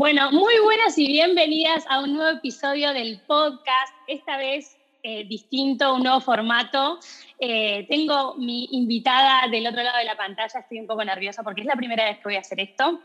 [0.00, 5.94] Bueno, muy buenas y bienvenidas a un nuevo episodio del podcast, esta vez eh, distinto,
[5.94, 6.98] un nuevo formato.
[7.38, 11.60] Eh, tengo mi invitada del otro lado de la pantalla, estoy un poco nerviosa porque
[11.60, 12.98] es la primera vez que voy a hacer esto.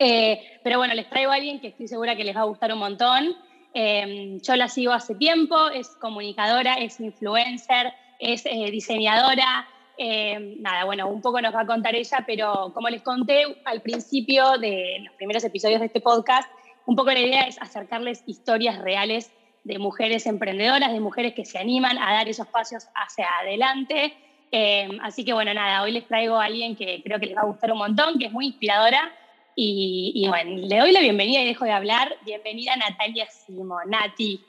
[0.00, 2.72] Eh, pero bueno, les traigo a alguien que estoy segura que les va a gustar
[2.72, 3.36] un montón.
[3.72, 9.68] yo la sigo hace tiempo, es comunicadora, es influencer, es diseñadora,
[9.98, 13.82] eh, nada, bueno, un poco nos va a contar ella, pero como les conté al
[13.82, 16.50] principio de los primeros episodios de este podcast,
[16.86, 19.32] un poco la idea es acercarles historias reales
[19.64, 24.14] de mujeres emprendedoras, de mujeres que se animan a dar esos pasos hacia adelante.
[24.52, 27.40] Eh, así que bueno, nada, hoy les traigo a alguien que creo que les va
[27.40, 29.12] a gustar un montón, que es muy inspiradora.
[29.56, 32.14] Y, y bueno, le doy la bienvenida y dejo de hablar.
[32.24, 34.44] Bienvenida Natalia Simonati.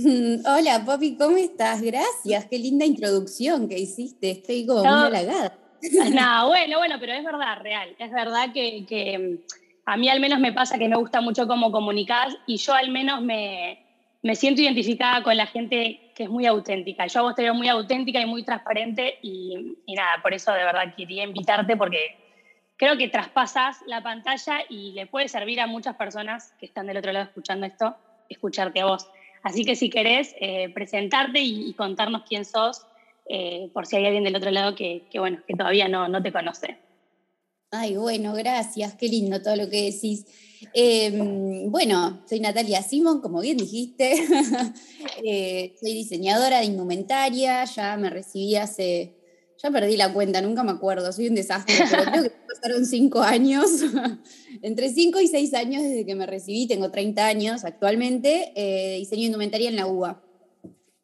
[0.46, 1.82] Hola, Poppy, ¿cómo estás?
[1.82, 4.30] Gracias, qué linda introducción que hiciste.
[4.30, 5.56] Estoy como muy halagada.
[5.82, 7.96] No, bueno, bueno, pero es verdad, real.
[7.98, 9.38] Es verdad que,
[9.86, 12.90] a mí al menos me pasa que me gusta mucho cómo comunicar y yo al
[12.90, 13.78] menos me,
[14.34, 17.06] siento identificada con la gente que es muy auténtica.
[17.06, 20.52] Yo a vos te veo muy auténtica y muy transparente y, y nada, por eso
[20.52, 22.14] de verdad quería invitarte porque
[22.76, 26.98] creo que traspasas la pantalla y le puede servir a muchas personas que están del
[26.98, 27.96] otro lado escuchando esto,
[28.28, 29.08] escucharte a vos.
[29.42, 32.82] Así que si querés eh, presentarte y, contarnos quién sos,
[33.28, 36.32] eh, por si hay alguien del otro lado que, bueno, que todavía no, no, te
[36.32, 36.78] conoce.
[37.70, 40.26] Ay, bueno, gracias, qué lindo todo lo que decís.
[40.74, 44.14] Em, bueno, soy Natalia Simón, como bien dijiste.
[45.22, 49.19] Eh, soy diseñadora de indumentaria, ya me recibí hace
[49.62, 53.20] ya perdí la cuenta, nunca me acuerdo, soy un desastre, pero creo que pasaron cinco
[53.20, 53.66] años,
[54.62, 59.26] entre cinco y seis años desde que me recibí, tengo 30 años actualmente, eh, diseño
[59.26, 60.22] indumentaria en la UBA.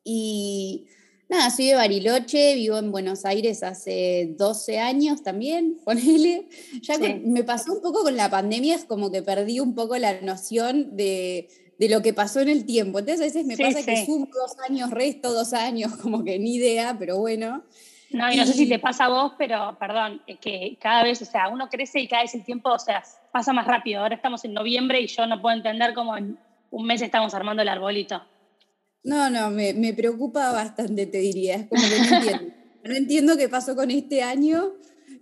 [0.05, 0.87] Y
[1.29, 6.49] nada, soy de Bariloche, vivo en Buenos Aires hace 12 años también, ponele.
[6.81, 10.21] Ya me pasó un poco con la pandemia, es como que perdí un poco la
[10.23, 13.01] noción de, de lo que pasó en el tiempo.
[13.01, 16.55] Entonces a veces me pasa que sumo dos años, resto dos años, como que ni
[16.55, 17.65] idea, pero bueno.
[18.17, 21.21] No, y no sé si te pasa a vos, pero perdón, es que cada vez,
[21.21, 24.01] o sea, uno crece y cada vez el tiempo, o sea, pasa más rápido.
[24.01, 26.39] Ahora estamos en noviembre y yo no puedo entender cómo en
[26.71, 28.23] un mes estamos armando el arbolito.
[29.05, 31.57] No, no, me, me preocupa bastante, te diría.
[31.57, 32.55] Es como que no entiendo.
[32.85, 34.73] no entiendo qué pasó con este año,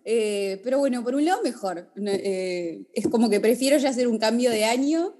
[0.04, 1.90] eh, pero bueno, por un lado mejor.
[1.96, 5.16] Eh, es como que prefiero ya hacer un cambio de año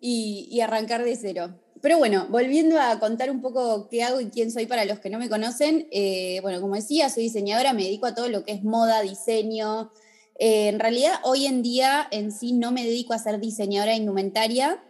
[0.00, 1.61] y, y arrancar de cero.
[1.82, 5.10] Pero bueno, volviendo a contar un poco qué hago y quién soy para los que
[5.10, 8.52] no me conocen, eh, bueno, como decía, soy diseñadora, me dedico a todo lo que
[8.52, 9.90] es moda, diseño.
[10.38, 14.80] Eh, en realidad, hoy en día en sí no me dedico a ser diseñadora indumentaria,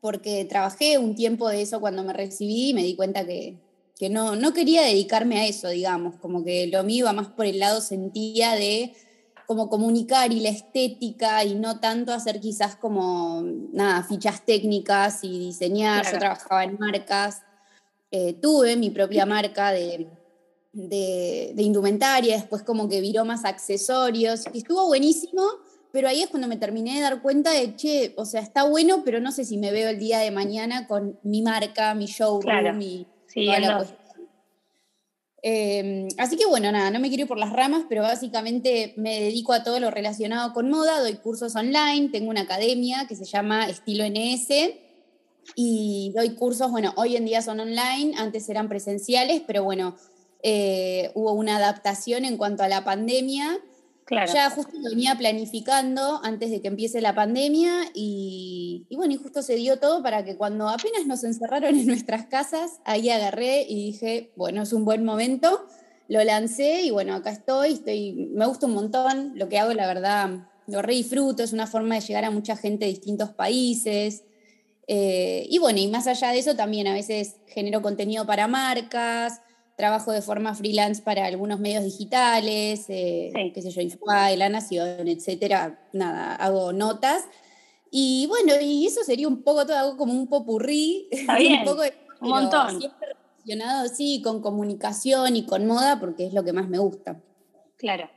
[0.00, 3.58] porque trabajé un tiempo de eso cuando me recibí y me di cuenta que,
[3.98, 7.44] que no, no quería dedicarme a eso, digamos, como que lo mío iba más por
[7.44, 8.94] el lado, sentía de
[9.46, 15.38] como comunicar y la estética y no tanto hacer quizás como, nada, fichas técnicas y
[15.38, 16.04] diseñar.
[16.10, 17.42] Yo trabajaba en marcas,
[18.10, 20.08] eh, tuve mi propia marca de,
[20.72, 25.42] de, indumentaria, después como que viró más accesorios y estuvo buenísimo,
[25.92, 29.02] pero ahí es cuando me terminé de dar cuenta de, che, o sea, está bueno,
[29.04, 32.76] pero no sé si me veo el día de mañana con mi marca, mi showroom,
[32.76, 33.06] mi...
[33.26, 33.48] Sí,
[35.46, 39.20] Em, así que bueno, nada, no me quiero ir por las ramas, pero básicamente me
[39.20, 43.26] dedico a todo lo relacionado con moda, doy cursos online, tengo una academia que se
[43.26, 44.48] llama Estilo NS
[45.54, 49.96] y doy cursos, bueno, hoy en día son online, antes eran presenciales, pero bueno,
[50.42, 53.60] eh, hubo una adaptación en cuanto a la pandemia
[54.10, 59.56] ya justo venía planificando antes de que empiece la pandemia y, bueno, y justo se
[59.56, 64.32] dio todo para que cuando apenas nos encerraron en nuestras casas, ahí agarré y dije,
[64.36, 65.66] bueno, es un buen momento,
[66.08, 69.86] lo lancé y bueno, acá estoy, estoy me gusta un montón, lo que hago la
[69.86, 74.24] verdad lo re disfruto, es una forma de llegar a mucha gente de distintos países.
[74.86, 79.40] Eh, y bueno, y más allá de eso, también a veces genero contenido para marcas,
[79.76, 85.08] trabajo de forma freelance para algunos medios digitales, eh, qué sé yo, Infobae, La Nación,
[85.08, 85.78] etcétera.
[85.92, 87.24] Nada, hago notas.
[87.90, 91.08] Y bueno, y eso sería un poco todo, hago como un popurrí.
[91.58, 91.82] un, poco
[92.20, 92.80] un montón.
[92.80, 93.08] Siempre
[93.44, 97.20] relacionado, sí, con comunicación y con moda, porque es lo que más me gusta.
[97.76, 98.08] Claro.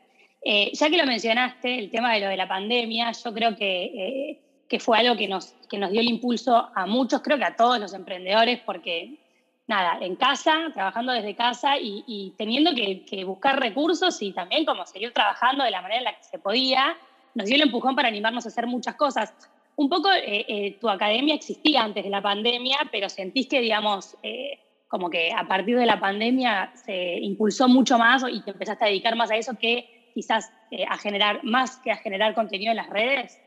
[0.43, 3.83] Eh, ya que lo mencionaste, el tema de lo de la pandemia, yo creo que,
[3.85, 7.43] eh, que fue algo que nos, que nos dio el impulso a muchos, creo que
[7.43, 9.19] a todos los emprendedores, porque
[9.67, 15.13] nada, en casa, trabajando desde casa y, teniendo que, buscar recursos y también como seguir
[15.13, 16.97] trabajando de la manera en la que se podía,
[17.35, 19.33] nos dio el empujón para animarnos a hacer muchas cosas.
[19.75, 24.15] Un poco eh, eh, tu academia existía antes de la pandemia, pero sentís que, digamos,
[24.23, 28.85] eh, como que a partir de la pandemia se impulsó mucho más y te empezaste
[28.85, 30.51] a dedicar más a eso que quizás
[30.89, 33.37] a generar más que a generar contenido en las redes.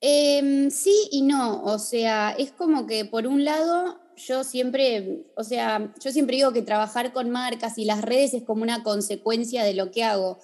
[0.00, 5.44] Em, sí y no, o sea, es como que por un lado yo siempre, o
[5.44, 9.64] sea, yo siempre digo que trabajar con marcas y las redes es como una consecuencia
[9.64, 10.38] de lo que hago.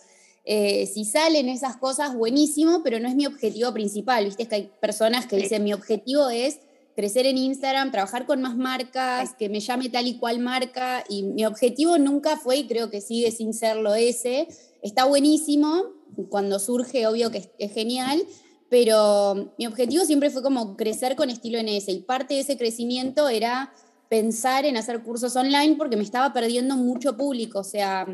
[0.44, 4.25] Eh, si salen esas cosas, buenísimo, pero no es mi objetivo principal.
[4.25, 6.60] Viste que hay personas que dicen, mi objetivo es
[6.96, 11.22] crecer en Instagram, trabajar con más marcas, que me llame tal y cual marca, y
[11.22, 14.48] mi objetivo nunca fue, y creo que sigue sin serlo ese,
[14.82, 15.84] está buenísimo,
[16.28, 18.20] cuando surge, obvio que es genial,
[18.69, 23.29] pero mi objetivo siempre fue como crecer con estilo NS y parte de ese crecimiento
[23.29, 23.73] era
[24.09, 28.06] pensar en hacer cursos online porque me estaba perdiendo mucho público, o sea,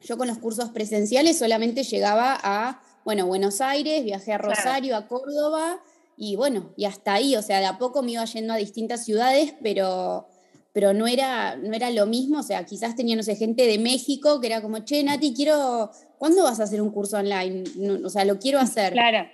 [0.00, 5.06] yo con los cursos presenciales solamente llegaba a, bueno, Buenos Aires, viajé a Rosario, a
[5.06, 5.80] Córdoba
[6.16, 9.04] y bueno, y hasta ahí, o sea, de a poco me iba yendo a distintas
[9.04, 10.26] ciudades, pero
[10.74, 13.78] pero no era, no era lo mismo, o sea, quizás tenía, no sé, gente de
[13.78, 17.64] México que era como, che, Nati, quiero, ¿cuándo vas a hacer un curso online?
[18.02, 18.94] o sea, lo quiero hacer.
[18.94, 19.28] Claro.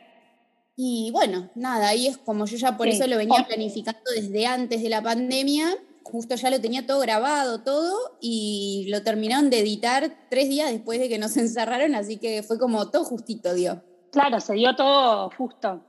[0.81, 4.81] Y bueno, nada, ahí es como yo ya por eso lo venía planificando desde antes
[4.81, 10.09] de la pandemia, justo ya lo tenía todo grabado, todo, y lo terminaron de editar
[10.31, 13.83] tres días después de que nos encerraron, así que fue como todo justito, dio.
[14.13, 15.81] Claro, se dio todo justo.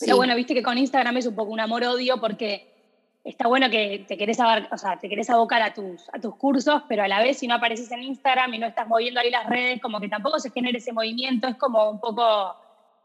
[0.00, 2.74] Pero bueno, viste que con Instagram es un poco un amor-odio porque
[3.22, 6.82] está bueno que te querés, o sea, te querés abocar a tus, a tus cursos,
[6.88, 9.46] pero a la vez si no apareces en Instagram y no estás moviendo ahí las
[9.48, 12.56] redes, como que tampoco se genera ese movimiento, es como un poco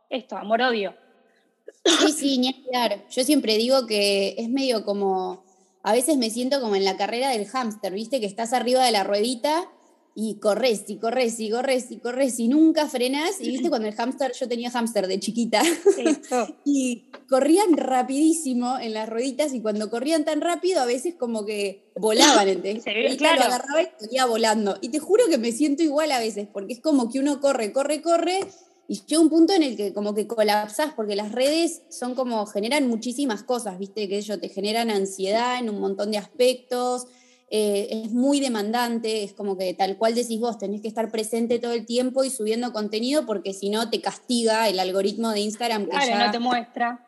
[0.10, 1.03] esto, amor-odio.
[1.86, 3.02] Sí, sí, ni claro.
[3.10, 5.44] Yo siempre digo que es medio como,
[5.84, 8.20] a veces me siento como en la carrera del hámster, ¿viste?
[8.20, 9.70] Que estás arriba de la ruedita
[10.16, 13.42] y corres y corres y corres y corres y nunca frenas.
[13.42, 15.62] Y viste cuando el hámster, yo tenía hámster de chiquita,
[16.66, 21.92] y corrían rapidísimo en las rueditas y cuando corrían tan rápido a veces como que
[21.96, 22.84] volaban, ¿entendés?
[22.94, 23.42] Sí, claro.
[23.42, 24.78] Lo agarraba y volando.
[24.82, 27.74] Y te juro que me siento igual a veces, porque es como que uno corre,
[27.74, 28.40] corre, corre
[28.94, 32.46] y llega un punto en el que como que colapsas porque las redes son como,
[32.46, 37.08] generan muchísimas cosas, viste, que ellos te generan ansiedad en un montón de aspectos,
[37.50, 41.58] eh, es muy demandante, es como que tal cual decís vos, tenés que estar presente
[41.58, 45.86] todo el tiempo y subiendo contenido porque si no te castiga el algoritmo de Instagram.
[45.86, 47.04] Que claro, no te muestra.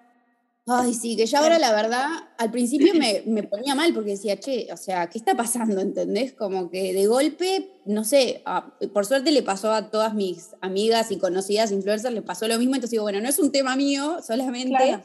[0.67, 2.07] Ay, sí, que ya ahora la verdad,
[2.37, 5.79] al principio me, me, ponía mal porque decía, che, o sea, ¿qué está pasando?
[5.79, 6.33] ¿Entendés?
[6.33, 8.43] Como que de golpe, no sé,
[8.91, 12.75] por suerte le pasó a todas mis amigas y conocidas influencers, le pasó lo mismo,
[12.75, 14.99] entonces digo, bueno, no es un tema mío solamente,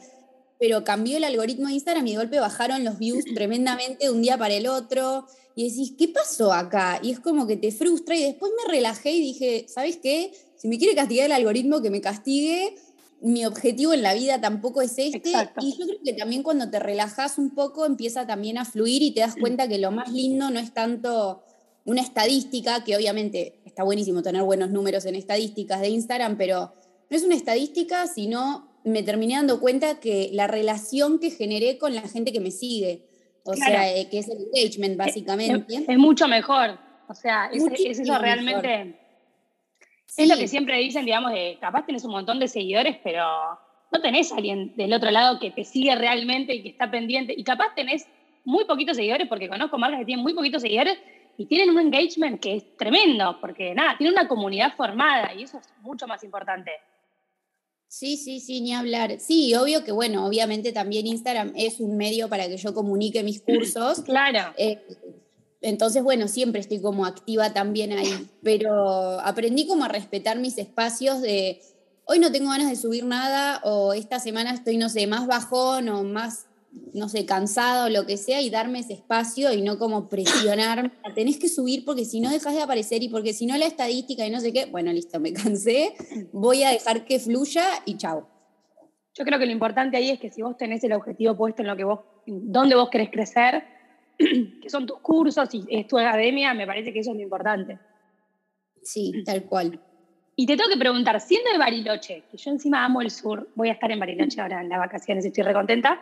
[0.59, 4.21] pero cambió el algoritmo de Instagram y de golpe bajaron los views tremendamente de un
[4.21, 5.27] día para el otro.
[5.53, 7.01] Y decís, ¿qué pasó acá?
[7.03, 10.31] Y es como que te frustra y después me relajé y dije, ¿sabes qué?
[10.55, 12.73] Si me quiere castigar el algoritmo, que me castigue
[13.21, 15.31] mi objetivo en la vida tampoco es este.
[15.61, 19.11] Y yo creo que también cuando te relajas un poco empieza también a fluir y
[19.11, 21.43] te das cuenta que lo más lindo no es tanto
[21.85, 26.73] una estadística, que obviamente está buenísimo tener buenos números en estadísticas de Instagram, pero
[27.09, 31.93] no es una estadística, sino me terminé dando cuenta que la relación que generé con
[31.93, 33.07] la gente que me sigue,
[33.43, 35.85] o sea, eh, que es el engagement básicamente.
[35.87, 37.63] Es, mucho mejor, o sea, es,
[37.99, 39.00] eso realmente...
[40.17, 43.25] Es lo que siempre dicen, digamos, de capaz tenés un montón de seguidores, pero
[43.91, 47.33] no tenés a alguien del otro lado que te sigue realmente y que está pendiente.
[47.35, 48.07] Y capaz tenés
[48.43, 50.97] muy poquitos seguidores, porque conozco marcas que tienen muy poquitos seguidores
[51.37, 55.59] y tienen un engagement que es tremendo, porque nada, tienen una comunidad formada y eso
[55.59, 56.71] es mucho más importante.
[57.87, 59.19] Sí, sí, sí, ni hablar.
[59.19, 63.41] Sí, obvio que, bueno, obviamente también Instagram es un medio para que yo comunique mis
[63.41, 64.01] cursos.
[64.05, 64.53] Claro.
[64.57, 64.81] Eh,
[65.61, 71.21] entonces, bueno, siempre estoy como activa también ahí, pero aprendí como a respetar mis espacios
[71.21, 71.61] de,
[72.05, 75.87] hoy no tengo ganas de subir nada o esta semana estoy, no sé, más bajón
[75.89, 76.47] o más,
[76.93, 80.91] no sé, cansado o lo que sea y darme ese espacio y no como presionar,
[81.15, 84.25] tenés que subir porque si no dejas de aparecer y porque si no la estadística
[84.25, 85.93] y no sé qué, bueno, listo, me cansé,
[86.31, 88.27] voy a dejar que fluya y chao.
[89.13, 91.67] Yo creo que lo importante ahí es que si vos tenés el objetivo puesto en
[91.67, 93.63] lo que vos, dónde vos querés crecer,
[94.61, 97.79] que son tus cursos y es tu academia, me parece que eso es lo importante.
[98.83, 99.79] Sí, tal cual.
[100.35, 103.69] Y te tengo que preguntar, siendo de Bariloche, que yo encima amo el sur, voy
[103.69, 106.01] a estar en Bariloche ahora en las vacaciones, estoy recontenta.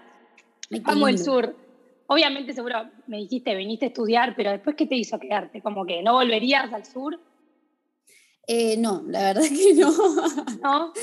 [0.86, 1.56] amo el sur.
[2.08, 5.62] Obviamente, seguro me dijiste, viniste a estudiar, pero después, ¿qué te hizo quedarte?
[5.62, 7.20] ¿Como que no volverías al sur?
[8.48, 9.92] Eh, no, la verdad que no.
[10.64, 10.94] ¿No?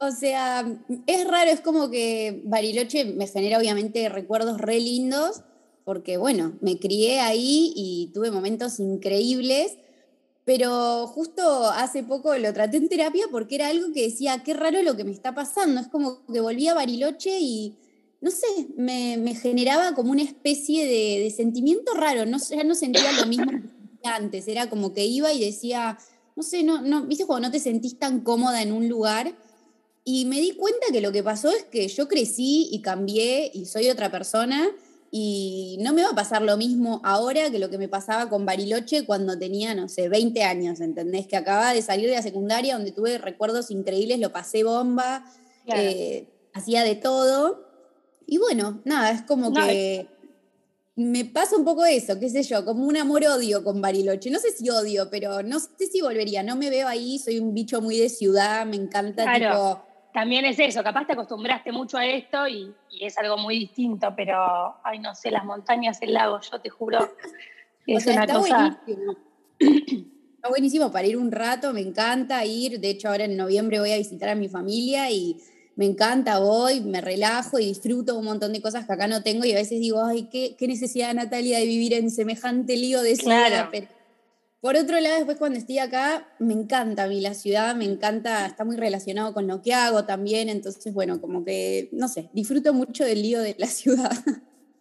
[0.00, 0.64] o sea,
[1.06, 5.42] es raro, es como que Bariloche me genera obviamente recuerdos re lindos,
[5.84, 9.76] porque bueno, me crié ahí y tuve momentos increíbles,
[10.44, 14.82] pero justo hace poco lo traté en terapia porque era algo que decía, qué raro
[14.82, 17.76] lo que me está pasando, es como que volví a Bariloche y
[18.20, 23.26] no sé, me, generaba como una especie de, sentimiento raro, no, ya no sentía lo
[23.26, 23.52] mismo
[24.02, 25.98] que antes, era como que iba y decía,
[26.34, 29.36] no sé, no, no, viste cuando no te sentís tan cómoda en un lugar.
[30.06, 33.66] Y me di cuenta que lo que pasó es que yo crecí y cambié y
[33.66, 34.70] soy otra persona
[35.16, 38.44] y no me va a pasar lo mismo ahora que lo que me pasaba con
[38.44, 41.28] Bariloche cuando tenía, no sé, 20 años, ¿entendés?
[41.28, 45.24] Que acababa de salir de la secundaria donde tuve recuerdos increíbles, lo pasé bomba,
[45.66, 47.64] eh, hacía de todo.
[48.26, 50.08] Y bueno, nada, es como que
[50.96, 54.32] me pasa un poco eso, qué sé yo, como un amor-odio con Bariloche.
[54.32, 56.42] No sé si odio, pero no sé si volvería.
[56.42, 60.60] No me veo ahí, soy un bicho muy de ciudad, me encanta claro, También es
[60.60, 65.12] eso, capaz te acostumbraste mucho a esto y, es algo muy distinto, pero, ay, no
[65.12, 67.16] sé, las montañas, el lago, yo te juro,
[67.84, 68.78] es una cosa...
[68.86, 69.16] Buenísimo.
[70.36, 72.78] Está buenísimo para ir un rato, me encanta ir.
[72.78, 75.38] De hecho, ahora en noviembre voy a visitar a mi familia y
[75.74, 79.44] me encanta, voy, me relajo y disfruto un montón de cosas que acá no tengo
[79.44, 83.16] y a veces digo, ay, qué, qué necesidad, Natalia, de vivir en semejante lío de
[83.16, 83.68] ciudad.
[83.72, 83.88] Pero
[84.64, 88.46] por otro lado, después cuando estoy acá, me encanta a mí la ciudad, me encanta,
[88.46, 92.72] está muy relacionado con lo que hago también, entonces, bueno, como que, no sé, disfruto
[92.72, 94.10] mucho del lío de la ciudad.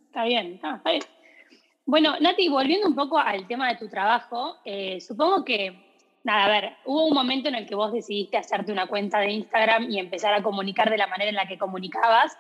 [0.05, 1.03] Está bien, está bien.
[1.85, 5.77] Bueno, Nati, volviendo un poco al tema de tu trabajo, eh, supongo que
[6.23, 9.31] nada, a ver, hubo un momento en el que vos decidiste hacerte una cuenta de
[9.31, 12.37] Instagram y empezar a comunicar de la manera en la que comunicabas,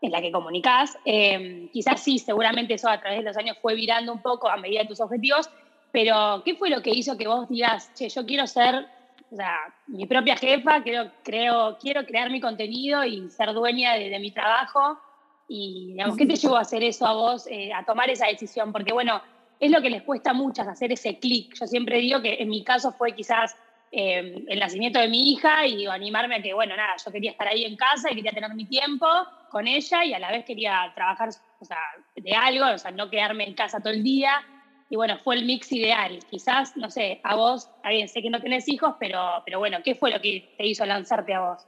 [0.00, 0.96] en la que comunicás.
[1.04, 4.56] Em, quizás sí, seguramente eso a través de los años fue virando un poco a
[4.56, 5.50] medida de tus objetivos,
[5.96, 8.86] pero ¿qué fue lo que hizo que vos digas, che, yo quiero ser
[9.32, 14.18] o sea, mi propia jefa, creo, creo, quiero crear mi contenido y ser dueña de,
[14.18, 15.00] mi trabajo?
[15.48, 18.72] Y, digamos, ¿qué te llevó a hacer eso a vos, eh, a tomar esa decisión?
[18.72, 19.22] Porque, bueno,
[19.58, 21.54] es lo que les cuesta a muchas hacer ese clic.
[21.58, 23.56] Yo siempre digo que en mi caso fue quizás
[23.90, 27.48] eh, el nacimiento de mi hija y animarme a que, bueno, nada, yo quería estar
[27.48, 29.06] ahí en casa y quería tener mi tiempo
[29.48, 31.80] con ella y a la vez quería trabajar, o sea,
[32.14, 34.44] de algo, o sea, no quedarme en casa todo el día.
[34.88, 36.18] Y bueno, fue el mix ideal.
[36.30, 39.94] Quizás, no sé, a vos, bien, sé que no tenés hijos, pero, pero bueno, ¿qué
[39.94, 41.66] fue lo que te hizo lanzarte a vos?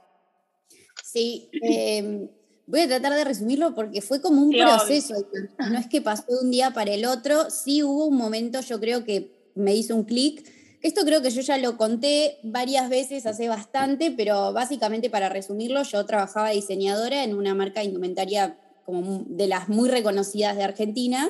[1.03, 2.29] Sí, eh,
[2.69, 5.15] Voy a tratar de resumirlo porque fue como un proceso.
[5.57, 7.49] No es que pasó de un día para el otro.
[7.49, 10.47] Sí hubo un momento, yo creo que me hizo un clic.
[10.83, 15.81] Esto creo que yo ya lo conté varias veces hace bastante, pero básicamente para resumirlo,
[15.81, 18.55] yo trabajaba diseñadora en una marca de indumentaria
[18.89, 21.29] como de las muy reconocidas de Argentina.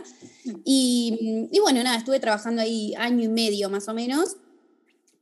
[0.63, 4.37] Y, y bueno, nada, estuve trabajando ahí año y medio más o menos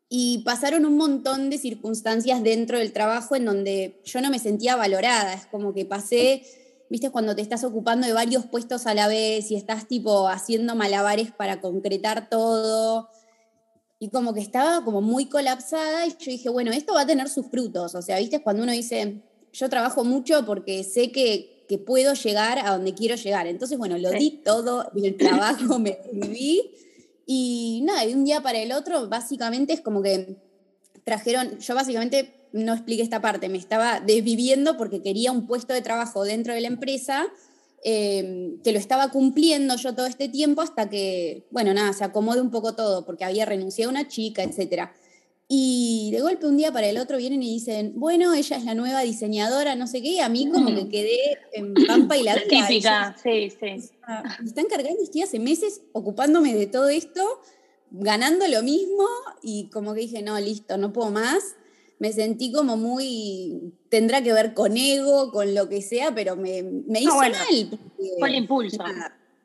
[0.10, 4.76] y pasaron un montón de circunstancias dentro del trabajo en donde yo no me sentía
[4.76, 5.34] valorada.
[5.34, 6.44] Es como que pasé,
[6.90, 10.76] viste, cuando te estás ocupando de varios puestos a la vez y estás tipo haciendo
[10.76, 13.10] malabares para concretar todo.
[14.00, 17.28] Y como que estaba como muy colapsada y yo dije, bueno, esto va a tener
[17.28, 17.94] sus frutos.
[17.94, 22.60] O sea, viste, cuando uno dice, yo trabajo mucho porque sé que, que puedo llegar
[22.60, 23.48] a donde quiero llegar.
[23.48, 26.72] Entonces, bueno, lo di todo, el trabajo me viví
[27.26, 30.38] y nada, de un día para el otro, básicamente es como que
[31.04, 35.82] trajeron, yo básicamente no expliqué esta parte, me estaba desviviendo porque quería un puesto de
[35.82, 37.28] trabajo dentro de la empresa,
[37.84, 42.42] eh, que lo estaba cumpliendo yo todo este tiempo hasta que, bueno, nada, se acomode
[42.42, 44.94] un poco todo, porque había renunciado a una chica, etcétera.
[45.50, 48.76] Y de golpe un día para el otro vienen y dicen, bueno, ella es la
[48.76, 50.90] nueva diseñadora, no sé qué, y a mí como que mm.
[50.90, 51.20] quedé
[51.54, 53.90] en pampa y la Típica, sí, sí.
[54.42, 57.24] Me están cargando, estoy hace meses ocupándome de todo esto,
[57.92, 59.06] ganando lo mismo,
[59.42, 61.56] y como que dije, no, listo, no puedo más.
[62.00, 66.62] Me sentí como muy, tendrá que ver con ego, con lo que sea, pero me,
[66.62, 67.34] me hizo mal.
[68.20, 68.84] Fue el impulso.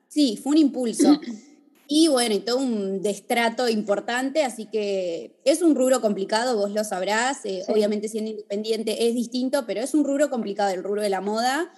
[0.09, 1.21] sí, fue un impulso.
[1.95, 6.85] Y bueno, y todo un destrato importante, así que es un rubro complicado, vos lo
[6.85, 11.11] sabrás, eh, obviamente siendo independiente es distinto, pero es un rubro complicado, el rubro de
[11.11, 11.71] la moda,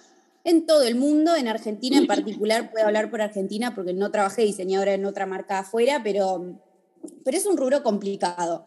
[0.45, 4.43] en todo el mundo, en Argentina en particular, puedo hablar por Argentina porque no trabajé
[4.43, 6.61] diseñadora en otra marca afuera, pero,
[7.25, 8.65] pero es un rubro complicado.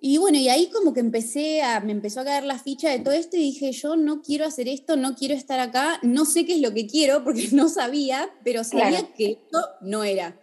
[0.00, 3.00] Y bueno, y ahí como que empecé a, me empezó a caer la ficha de
[3.00, 6.46] todo esto y dije, yo no quiero hacer esto, no quiero estar acá, no sé
[6.46, 10.38] qué es lo que quiero porque no sabía, pero sabía que esto no era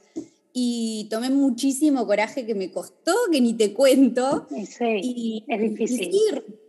[0.58, 4.48] y tomé muchísimo coraje que me costó, que ni te cuento.
[4.50, 6.12] Sí, y, es difícil.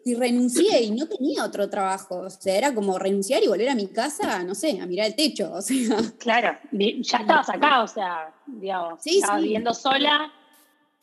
[0.05, 2.17] Y, renuncié y no tenía otro trabajo.
[2.19, 5.15] O sea, era como renunciar y volver a mi casa, no sé, a mirar el
[5.15, 5.53] techo.
[5.53, 5.99] O sea.
[6.19, 10.33] Claro, ya estabas acá, o sea, digamos, estabas viviendo sola.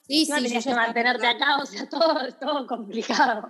[0.06, 3.50] Sí, Sí, sí, tenías que mantenerte acá, o sea, todo, todo complicado.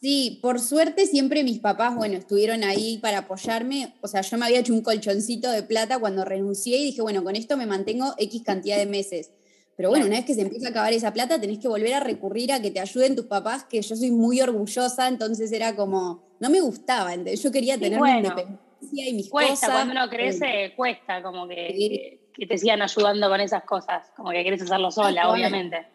[0.00, 3.94] Sí, por suerte siempre mis papás, bueno, estuvieron ahí para apoyarme.
[4.00, 7.24] O sea, yo me había hecho un colchoncito de plata cuando renuncié y dije, bueno,
[7.24, 9.32] con esto me mantengo X cantidad de meses.
[9.76, 12.00] Pero bueno, una vez que se empieza a acabar esa plata, tenés que volver a
[12.00, 16.24] recurrir a que te ayuden tus papás, que yo soy muy orgullosa, entonces era como,
[16.40, 19.70] no me gustaba, yo quería tener mi independencia y mis cuesta, cosas.
[19.70, 24.42] Cuando uno crece, cuesta como que, que, te sigan ayudando con esas cosas, como que
[24.42, 25.86] querés hacerlo sola, obviamente.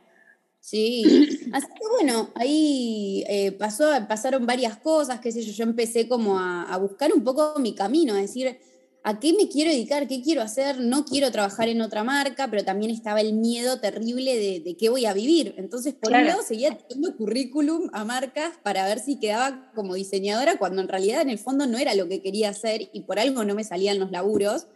[0.64, 1.04] Sí,
[1.52, 6.40] así que bueno, ahí eh, pasó, pasaron varias cosas, qué sé yo, yo empecé como
[6.40, 8.58] a, buscar un poco mi camino, a decir,
[9.04, 10.08] ¿a qué me quiero dedicar?
[10.08, 10.80] ¿Qué quiero hacer?
[10.80, 15.06] No quiero trabajar en otra marca, pero también estaba el miedo terrible de, qué voy
[15.06, 15.54] a vivir.
[15.58, 20.58] Entonces, por un lado, seguía teniendo currículum a marcas para ver si quedaba como diseñadora,
[20.58, 23.44] cuando en realidad en el fondo no era lo que quería hacer y por algo
[23.44, 24.68] no me salían los laburos.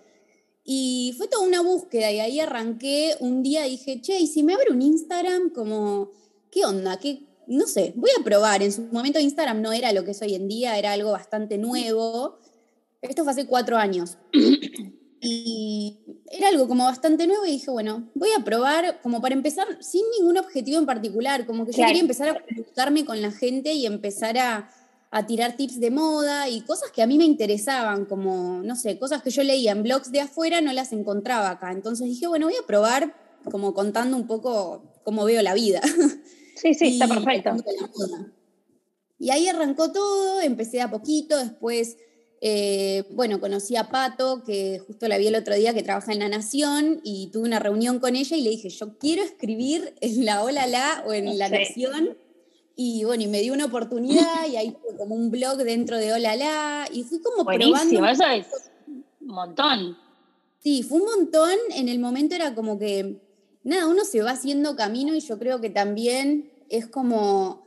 [0.69, 4.53] Y fue toda una búsqueda y ahí arranqué un día dije, che, y si me
[4.53, 6.11] abro un Instagram, como,
[6.51, 6.99] ¿qué onda?
[6.99, 8.61] ¿Qué, no sé, voy a probar.
[8.61, 11.57] En su momento Instagram no era lo que es hoy en día, era algo bastante
[11.57, 12.39] nuevo.
[13.01, 14.17] Esto fue hace cuatro años.
[15.19, 15.97] Y
[16.31, 20.03] era algo como bastante nuevo y dije, bueno, voy a probar como para empezar sin
[20.15, 23.87] ningún objetivo en particular, como que yo quería empezar a conectarme con la gente y
[23.87, 24.69] empezar a,
[25.09, 28.99] a tirar tips de moda y cosas que a mí me interesaban, como, no sé,
[28.99, 31.71] cosas que yo leía en blogs de afuera, no las encontraba acá.
[31.71, 35.81] Entonces dije, bueno, voy a probar como contando un poco cómo veo la vida.
[36.59, 37.51] Sí, sí, está perfecto.
[39.19, 41.97] Y ahí arrancó todo, empecé a poquito, después,
[42.41, 46.17] eh, bueno, conocí a Pato, que justo la vi el otro día, que trabaja en
[46.17, 50.25] La Nación, y tuve una reunión con ella y le dije, yo quiero escribir en
[50.25, 52.17] la Hola La o en La Nación
[52.79, 56.13] y bueno, y me dio una oportunidad y ahí fue como un blog dentro de
[56.13, 58.45] Hola y fui como Buenísimo, eso es
[59.19, 59.97] un montón.
[60.59, 61.55] Sí, fue un montón.
[61.75, 63.19] En el momento era como que,
[63.63, 67.65] nada, uno se va haciendo camino y yo creo que también es como,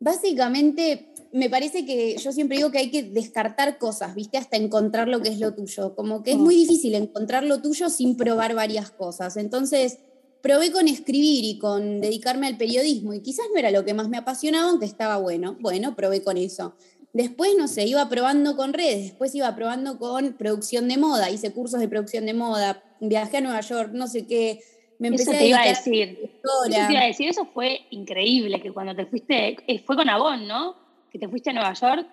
[0.00, 4.38] básicamente, me parece que yo siempre digo que hay que descartar cosas, ¿viste?
[4.38, 5.94] Hasta encontrar lo que es lo tuyo.
[5.94, 6.42] Como que es mm.
[6.42, 9.36] muy difícil encontrar lo tuyo sin probar varias cosas.
[9.36, 9.98] Entonces,
[10.42, 14.08] probé con escribir y con dedicarme al periodismo y quizás no era lo que más
[14.08, 15.56] me apasionaba, aunque estaba bueno.
[15.60, 16.74] Bueno, probé con eso.
[17.12, 21.52] Después, no sé, iba probando con redes, después iba probando con producción de moda, hice
[21.52, 24.60] cursos de producción de moda, viajé a Nueva York, no sé qué.
[24.98, 26.18] Me empecé eso te iba a decir.
[26.22, 30.08] Eso te iba a decir, eso fue increíble, que cuando te fuiste, eh, fue con
[30.08, 30.76] Avon, ¿no?
[31.10, 32.06] Que te fuiste a Nueva York.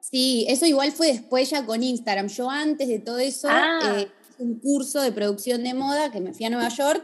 [0.00, 2.28] Sí, eso igual fue después ya con Instagram.
[2.28, 3.96] Yo antes de todo eso, ah.
[3.96, 7.02] eh, un curso de producción de moda que me fui a Nueva York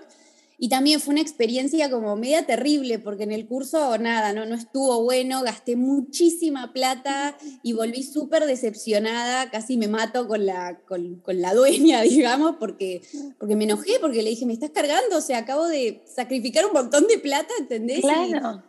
[0.62, 4.54] y también fue una experiencia como media terrible, porque en el curso nada, no, no
[4.54, 11.20] estuvo bueno, gasté muchísima plata y volví súper decepcionada, casi me mato con la, con,
[11.40, 13.02] la dueña, digamos, porque,
[13.40, 16.74] porque me enojé, porque le dije, me estás cargando, o sea, acabo de sacrificar un
[16.74, 18.02] montón de plata, ¿entendés?
[18.02, 18.62] Claro.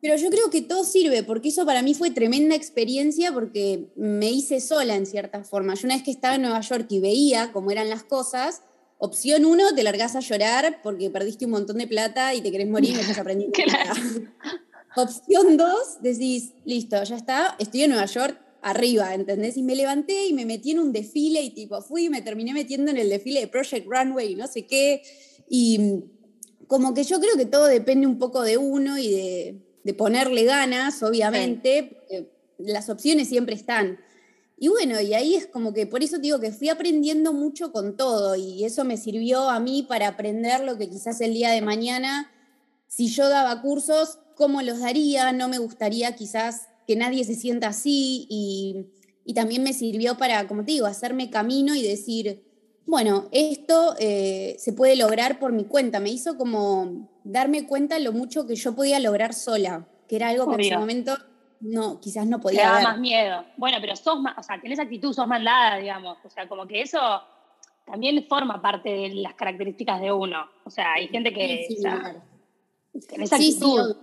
[0.00, 4.30] pero yo creo que todo sirve, porque eso para mí fue tremenda experiencia, porque me
[4.30, 5.74] hice sola en cierta forma.
[5.74, 8.62] Yo una vez que estaba en Nueva York y veía cómo eran las cosas,
[9.04, 12.68] Opción uno, te largás a llorar porque perdiste un montón de plata y te querés
[12.68, 13.92] morir y estás aprendiendo nada.
[14.96, 19.58] Opción dos, decís, listo, ya está, estoy en Nueva York, arriba, ¿entendés?
[19.58, 22.54] Y me levanté y me metí en un desfile y tipo fui y me terminé
[22.54, 25.02] metiendo en el desfile de Project Runway y no sé qué.
[25.50, 26.04] Y
[26.66, 29.10] como que yo creo que todo depende un poco de uno y
[29.82, 33.98] de, ponerle ganas, obviamente, porque las opciones siempre están.
[34.56, 37.96] Y bueno, y ahí es como que por eso digo que fui aprendiendo mucho con
[37.96, 41.60] todo y eso me sirvió a mí para aprender lo que quizás el día de
[41.60, 42.30] mañana,
[42.86, 47.68] si yo daba cursos, cómo los daría, no me gustaría quizás que nadie se sienta
[47.68, 48.86] así y,
[49.34, 52.44] también me sirvió para, como te digo, hacerme camino y decir,
[52.86, 55.98] bueno, esto eh, se puede lograr por mi cuenta.
[55.98, 60.46] Me hizo como darme cuenta lo mucho que yo podía lograr sola, que era algo
[60.46, 61.16] que en ese momento
[61.64, 62.60] no, quizás no podía.
[62.60, 63.44] Te daba más miedo.
[63.56, 66.18] Bueno, pero sos más, o sea, tenés actitud, sos mandada, digamos.
[66.24, 67.00] O sea, como que eso
[67.86, 70.46] también forma parte de las características de uno.
[70.64, 71.66] O sea, hay gente que.
[71.68, 71.78] Sí,
[73.08, 73.96] tenés actitud.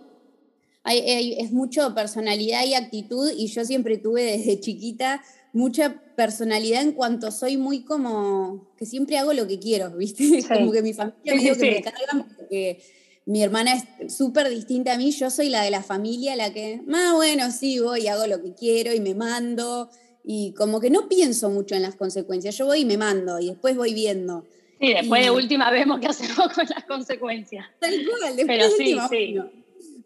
[0.86, 5.21] es mucho personalidad y actitud, y yo siempre tuve desde chiquita
[5.54, 10.24] mucha personalidad en cuanto soy muy como que siempre hago lo que quiero, ¿viste?
[10.47, 12.82] Como que mi familia me dijo que me cargan porque
[13.26, 16.82] mi hermana es súper distinta a mí, yo soy la de la familia, la que,
[16.86, 19.90] más bueno, sí, voy, hago lo que quiero y me mando,
[20.24, 23.48] y como que no pienso mucho en las consecuencias, yo voy y me mando, y
[23.48, 24.46] después voy viendo.
[24.80, 27.68] Sí, después de última vemos qué hacemos con las consecuencias.
[27.80, 29.38] Tal cual, después Pero sí, sí.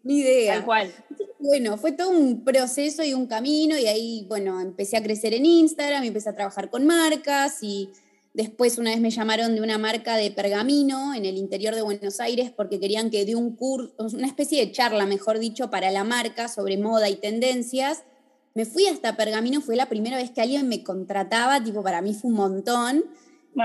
[0.04, 0.56] Ni idea.
[0.56, 0.94] Tal cual.
[1.40, 5.46] Bueno, fue todo un proceso y un camino, y ahí, bueno, empecé a crecer en
[5.46, 7.90] Instagram, empecé a trabajar con marcas, y
[8.36, 12.20] Después una vez me llamaron de una marca de pergamino en el interior de Buenos
[12.20, 16.04] Aires porque querían que dé un curso, una especie de charla, mejor dicho, para la
[16.04, 18.04] marca sobre moda y tendencias.
[18.54, 22.14] Me fui hasta Pergamino, fue la primera vez que alguien me contrataba, tipo para mí
[22.14, 23.06] fue un montón,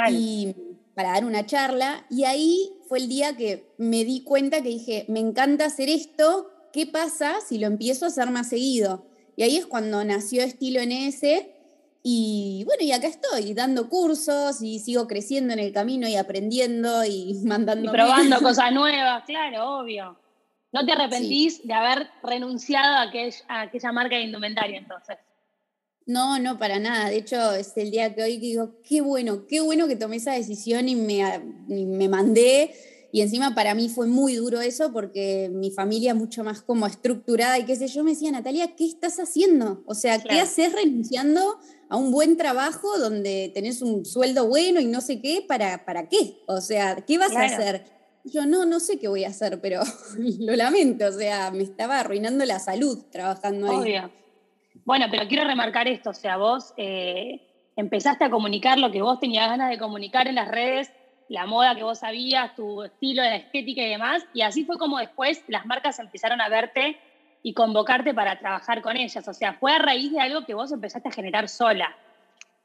[0.09, 0.54] y
[0.94, 2.06] para dar una charla.
[2.09, 6.48] Y ahí fue el día que me di cuenta que dije, me encanta hacer esto,
[6.72, 9.04] ¿qué pasa si lo empiezo a hacer más seguido?
[9.35, 11.22] Y ahí es cuando nació Estilo NS
[12.03, 17.05] y bueno, y acá estoy, dando cursos y sigo creciendo en el camino y aprendiendo
[17.05, 17.91] y mandando.
[17.91, 20.17] Y probando cosas nuevas, claro, obvio.
[20.73, 25.17] ¿No te arrepentís de haber renunciado a, aquella marca de indumentaria entonces?
[26.07, 27.11] No, no, para nada.
[27.11, 30.33] De hecho, es el día que hoy digo, qué bueno, qué bueno que tomé esa
[30.33, 31.19] decisión y me,
[31.69, 32.73] y me mandé
[33.12, 36.87] y encima para mí fue muy duro eso porque mi familia es mucho más como
[36.87, 39.83] estructurada y qué sé yo, me decía, Natalia, ¿qué estás haciendo?
[39.87, 44.87] O sea, ¿qué haces renunciando a un buen trabajo donde tenés un sueldo bueno y
[44.87, 45.44] no sé qué?
[45.46, 46.37] ¿Para, para qué?
[46.46, 47.85] O sea, ¿qué vas a hacer?
[48.23, 49.81] Yo no, no sé qué voy a hacer, pero
[50.38, 53.77] lo lamento, o sea, me estaba arruinando la salud trabajando ahí.
[53.77, 54.11] Obvio.
[54.85, 57.40] Bueno, pero quiero remarcar esto, o sea, vos eh,
[57.77, 60.90] empezaste a comunicar lo que vos tenías ganas de comunicar en las redes
[61.31, 64.25] la moda que vos sabías, tu estilo, la estética y demás.
[64.35, 66.99] Y así fue como después las marcas empezaron a verte
[67.45, 69.27] y convocarte para trabajar con ellas.
[69.29, 71.97] O sea, fue a raíz de algo que vos empezaste a generar sola.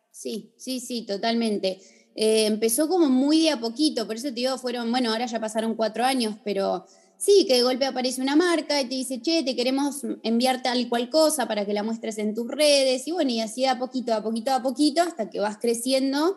[0.09, 1.79] Sí, sí, sí, totalmente.
[2.15, 5.75] Eh, empezó como muy de a poquito, por eso te digo, bueno, ahora ya pasaron
[5.75, 9.55] cuatro años, pero sí, que de golpe aparece una marca y te dice, che, te
[9.55, 13.41] queremos enviar tal cual cosa para que la muestres en tus redes, y bueno, y
[13.41, 16.35] así a poquito, a poquito, a poquito, hasta que vas creciendo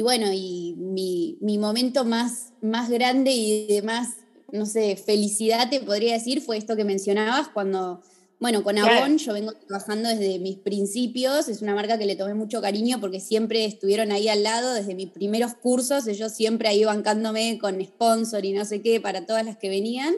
[0.00, 4.16] y bueno, y mi, momento más, más grande y de más,
[4.50, 8.00] no sé, felicidad te podría decir fue esto que mencionabas cuando,
[8.38, 12.32] bueno, con Avon yo vengo trabajando desde mis principios, es una marca que le tomé
[12.32, 16.82] mucho cariño porque siempre estuvieron ahí al lado desde mis primeros cursos, ellos siempre ahí
[16.82, 20.14] bancándome con sponsor y no sé qué para todas las que venían.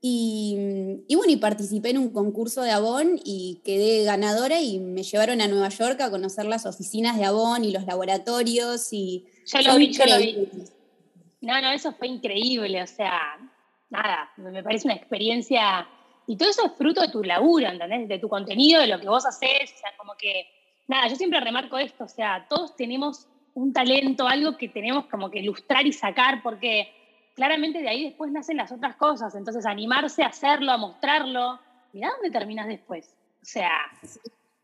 [0.00, 5.40] Y, bueno, y participé en un concurso de Avon y quedé ganadora y me llevaron
[5.40, 9.26] a Nueva York a conocer las oficinas de Avon y los laboratorios y...
[9.46, 10.48] Yo lo vi, yo lo vi.
[11.40, 13.20] No, no, eso fue increíble, o sea,
[13.90, 15.88] nada, me parece una experiencia...
[16.28, 18.06] Y todo eso es fruto de tu laburo, ¿entendés?
[18.06, 20.46] De tu contenido, de lo que vos haces, o sea, como que...
[20.86, 25.30] Nada, yo siempre remarco esto, o sea, todos tenemos un talento, algo que tenemos como
[25.30, 26.88] que ilustrar y sacar, porque
[27.38, 29.32] claramente de ahí después nacen las otras cosas.
[29.36, 31.60] Entonces, animarse a hacerlo, a mostrarlo,
[31.92, 33.14] mirá dónde terminas después.
[33.40, 33.70] O sea,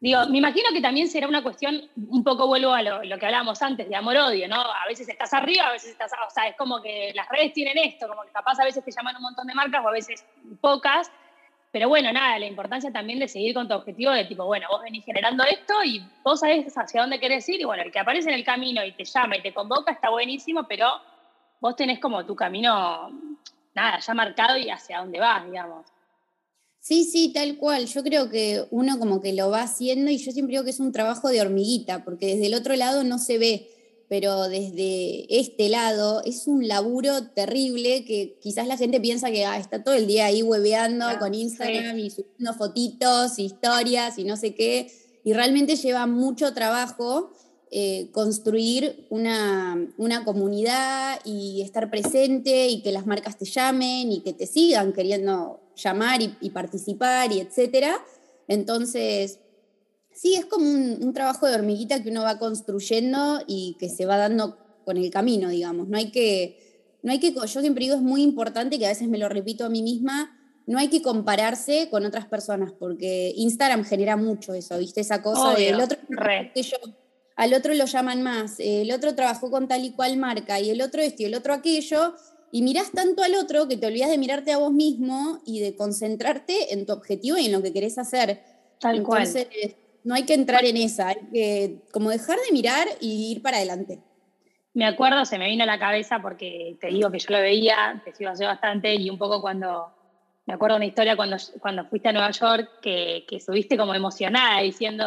[0.00, 3.62] digo, me imagino que también será una cuestión, un poco vuelvo a lo, que hablábamos
[3.62, 4.56] antes, de amor-odio, ¿no?
[4.60, 7.78] A veces estás arriba, a veces estás, o sea, es como que las redes tienen
[7.78, 10.26] esto, como que capaz a veces te llaman un montón de marcas o a veces
[10.60, 11.12] pocas,
[11.70, 14.82] pero bueno, nada, la importancia también de seguir con tu objetivo de tipo, bueno, vos
[14.82, 18.30] venís generando esto y vos sabés hacia dónde querés ir y bueno, el que aparece
[18.30, 20.88] en el camino y te llama y te convoca está buenísimo, pero
[21.64, 23.08] vos tenés como tu camino,
[23.74, 25.86] nada, ya marcado y hacia dónde vas, digamos.
[26.78, 27.86] Sí, sí, tal cual.
[27.86, 30.80] Yo creo que uno como que lo va haciendo y yo siempre digo que es
[30.80, 33.70] un trabajo de hormiguita, porque desde el otro lado no se ve,
[34.10, 39.56] pero desde este lado es un laburo terrible que quizás la gente piensa que ah,
[39.56, 44.54] está todo el día ahí hueveando con Instagram y subiendo fotitos, historias y no sé
[44.54, 44.92] qué,
[45.24, 47.32] y realmente lleva mucho trabajo
[47.76, 49.88] eh, construir una,
[50.24, 55.60] comunidad y estar presente y que las marcas te llamen y que te sigan queriendo
[55.74, 57.98] llamar y, participar y etcétera.
[58.46, 59.40] Entonces,
[60.12, 64.18] sí, es como un, trabajo de hormiguita que uno va construyendo y que se va
[64.18, 65.88] dando con el camino, digamos.
[65.88, 69.08] No hay que, no hay que, yo siempre digo, es muy importante, que a veces
[69.08, 70.30] me lo repito a mí misma,
[70.68, 75.00] no hay que compararse con otras personas, porque Instagram genera mucho eso, ¿viste?
[75.00, 75.98] Esa cosa del otro
[76.54, 76.76] que yo
[77.36, 80.80] al otro lo llaman más, el otro trabajó con tal y cual marca, y el
[80.80, 82.14] otro esto y el otro aquello,
[82.52, 85.74] y mirás tanto al otro que te olvidas de mirarte a vos mismo y de
[85.74, 88.42] concentrarte en tu objetivo y en lo que querés hacer.
[88.78, 89.74] Tal Entonces, cual.
[90.04, 93.56] no hay que entrar en esa, hay que como dejar de mirar y ir para
[93.56, 93.98] adelante.
[94.72, 98.00] Me acuerdo, se me vino a la cabeza porque te digo que yo lo veía,
[98.04, 99.92] te sigo hace bastante, y un poco cuando,
[100.46, 104.60] me acuerdo una historia cuando, cuando fuiste a Nueva York que, que subiste como emocionada
[104.60, 105.04] diciendo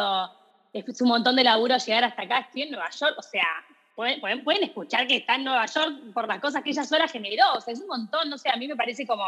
[0.72, 3.46] es un montón de laburo llegar hasta acá, estoy en Nueva York, o sea,
[3.94, 7.54] pueden, pueden, escuchar que está en Nueva York por las cosas que ella sola generó,
[7.56, 9.24] o sea, es un montón, no sé, a mí me parece como,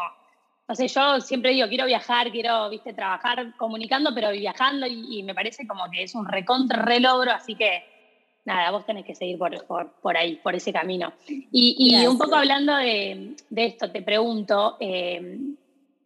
[0.68, 5.35] no sé, yo siempre digo, quiero viajar, quiero, viste, trabajar comunicando, pero viajando, y, me
[5.35, 7.83] parece como que es un recontra relogro, así que,
[8.44, 11.12] nada, vos tenés que seguir por, por, ahí, por ese camino.
[11.26, 15.38] Y, un poco hablando de, esto, te pregunto, eh,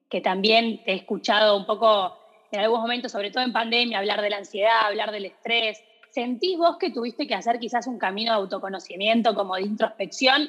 [0.09, 2.24] que también te he escuchado un poco
[2.55, 5.83] en algunos momentos, sobre todo en pandemia, hablar de la ansiedad, hablar del estrés.
[6.15, 10.49] ¿sentís vos que tuviste que hacer quizás un camino de autoconocimiento, como de introspección,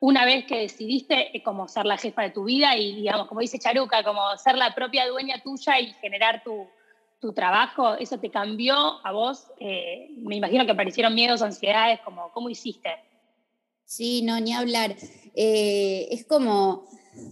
[0.00, 3.40] una vez que decidiste eh, como ser la jefa de tu vida y, digamos, como
[3.40, 6.66] dice Charuca, como ser la propia dueña tuya y generar tu,
[7.34, 9.46] trabajo, ¿eso te cambió a vos?
[9.58, 12.90] Eh, me imagino que aparecieron miedos, ansiedades, como, ¿cómo hiciste?
[13.86, 14.94] Sí, no, ni hablar.
[15.34, 16.86] Eh, es como,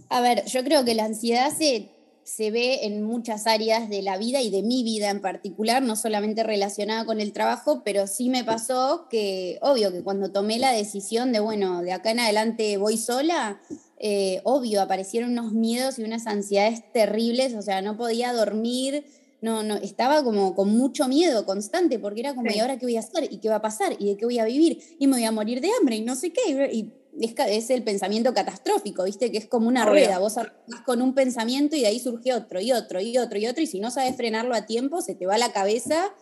[0.09, 1.91] a ver, yo creo que la ansiedad se,
[2.23, 5.95] se ve en muchas áreas de la vida y de mi vida en particular, no
[5.95, 10.71] solamente relacionada con el trabajo, pero sí me pasó que, obvio, que cuando tomé la
[10.71, 13.59] decisión de, bueno, de acá en adelante voy sola,
[13.97, 19.05] eh, obvio, aparecieron unos miedos y unas ansiedades terribles, o sea, no podía dormir,
[19.41, 22.95] no, no, estaba como con mucho miedo constante, porque era como, ¿y ahora qué voy
[22.95, 23.27] a hacer?
[23.29, 23.95] ¿Y qué va a pasar?
[23.99, 24.81] ¿Y de qué voy a vivir?
[24.99, 26.69] Y me voy a morir de hambre y no sé qué.
[26.71, 29.31] Y es, el pensamiento catastrófico, ¿viste?
[29.31, 32.59] Que es como una rueda, vos vas con un pensamiento y de ahí surge otro
[32.59, 35.25] y otro y otro y otro, y si no sabes frenarlo a tiempo, se te
[35.25, 36.13] va la cabeza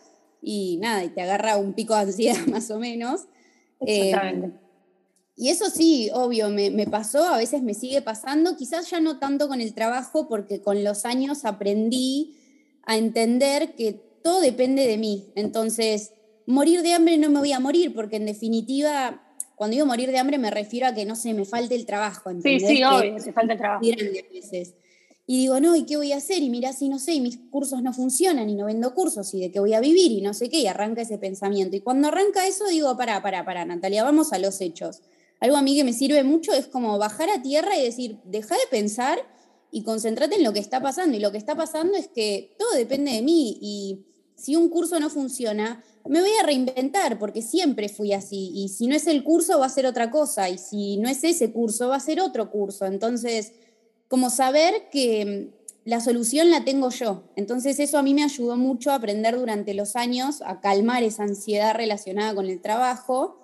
[0.42, 3.22] y nada, y te agarra un pico de ansiedad más o menos.
[3.80, 4.48] Exactamente.
[4.48, 4.60] Eh,
[5.34, 9.18] y eso sí, obvio, me, me, pasó, a veces me sigue pasando, quizás ya no
[9.18, 12.36] tanto con el trabajo, porque con los años aprendí
[12.84, 15.32] a entender que todo depende de mí.
[15.34, 16.12] Entonces,
[16.46, 19.21] morir de hambre no me voy a morir, porque en definitiva
[19.62, 22.32] cuando digo morir de hambre me refiero a que no se me falte el trabajo.
[22.42, 23.86] Sí, sí, obvio, se falta el trabajo.
[24.32, 24.74] Veces.
[25.24, 26.42] Y digo, no, ¿y qué voy a hacer?
[26.42, 29.40] Y mira, si no sé, y mis cursos no funcionan y no vendo cursos y
[29.40, 31.76] de qué voy a vivir y no sé qué, y arranca ese pensamiento.
[31.76, 35.02] Y cuando arranca eso, digo, para, para, para, Natalia, vamos a los hechos.
[35.38, 38.56] Algo a mí que me sirve mucho es como bajar a tierra y decir, deja
[38.56, 39.20] de pensar
[39.70, 41.16] y concéntrate en lo que está pasando.
[41.16, 44.98] Y lo que está pasando es que todo depende de mí y si un curso
[44.98, 49.22] no funciona, me voy a reinventar porque siempre fui así y si no es el
[49.22, 52.20] curso va a ser otra cosa y si no es ese curso va a ser
[52.20, 52.86] otro curso.
[52.86, 53.52] Entonces,
[54.08, 57.24] como saber que mm, la solución la tengo yo.
[57.36, 61.24] Entonces eso a mí me ayudó mucho a aprender durante los años a calmar esa
[61.24, 63.38] ansiedad relacionada con el trabajo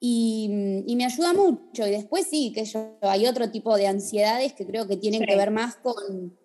[0.00, 1.86] y, mm, me ayuda mucho.
[1.86, 5.36] Y después sí, que yo, hay otro tipo de ansiedades que creo que tienen que
[5.36, 6.36] ver más con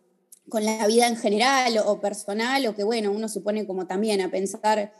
[0.49, 4.21] con la vida en general o, personal, o que bueno, uno se pone como también
[4.21, 4.91] a pensar,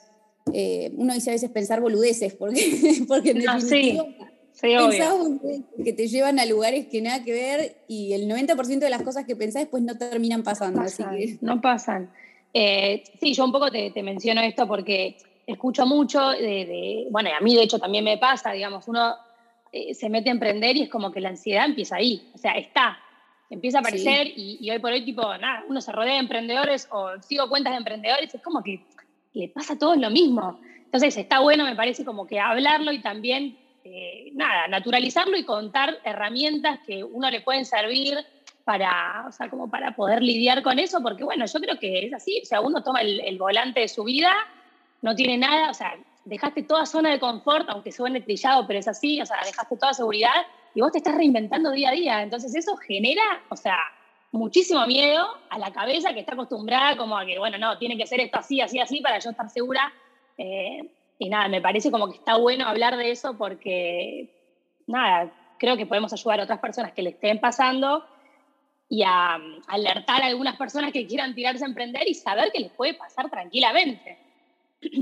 [0.54, 4.00] eh, uno dice a veces pensar boludeces, porque, porque en ah, sí.
[5.84, 9.26] que te llevan a lugares que nada que ver y el 90% de las cosas
[9.26, 10.80] que pensás pues no terminan pasando.
[10.80, 11.38] No pasan.
[11.42, 12.10] No pasan.
[12.54, 17.56] Eh, sí, yo un poco te, menciono esto porque escucho mucho de, bueno, a mí
[17.56, 19.16] de hecho también me pasa, digamos, uno
[19.72, 22.54] eh, se mete a emprender y es como que la ansiedad empieza ahí, o sea,
[22.54, 22.98] está,
[23.50, 27.12] empieza a aparecer y, hoy por hoy, tipo, nada, uno se rodea de emprendedores o
[27.22, 28.82] sigo cuentas de emprendedores, es como que
[29.34, 30.60] le pasa a todos lo mismo.
[30.86, 36.00] Entonces está bueno, me parece, como que hablarlo y también, eh, nada, naturalizarlo y contar
[36.04, 38.18] herramientas que uno le pueden servir
[38.64, 42.14] para, o sea, como para poder lidiar con eso, porque bueno, yo creo que es
[42.14, 44.32] así, o sea, uno toma el, el volante de su vida,
[45.02, 48.88] no tiene nada, o sea, dejaste toda zona de confort, aunque suene trillado, pero es
[48.88, 52.22] así, o sea, dejaste toda seguridad y vos te estás reinventando día a día.
[52.24, 53.78] Entonces eso genera, o sea,
[54.32, 58.06] muchísimo miedo a la cabeza que está acostumbrada como a que, bueno, no, tiene que
[58.06, 59.92] ser esto así, así, así para yo estar segura.
[60.38, 64.30] Eh, y nada, me parece como que está bueno hablar de eso porque,
[64.88, 68.06] nada, creo que podemos ayudar a otras personas que le estén pasando
[68.88, 72.72] y a alertar a algunas personas que quieran tirarse a emprender y saber que les
[72.72, 74.18] puede pasar tranquilamente.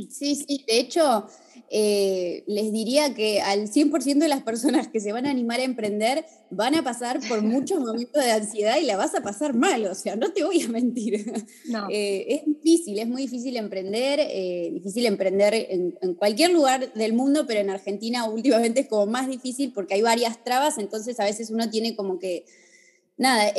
[0.09, 1.27] Sí, sí, de hecho,
[1.69, 5.63] eh, les diría que al 100% de las personas que se van a animar a
[5.63, 9.85] emprender van a pasar por muchos momentos de ansiedad y la vas a pasar mal,
[9.85, 11.31] o sea, no te voy a mentir.
[11.89, 17.45] Eh, es difícil, es muy difícil emprender, eh, difícil emprender en, cualquier lugar del mundo,
[17.45, 21.49] pero en Argentina últimamente es como más difícil porque hay varias trabas, entonces a veces
[21.49, 22.45] uno tiene como que,
[23.17, 23.53] nada,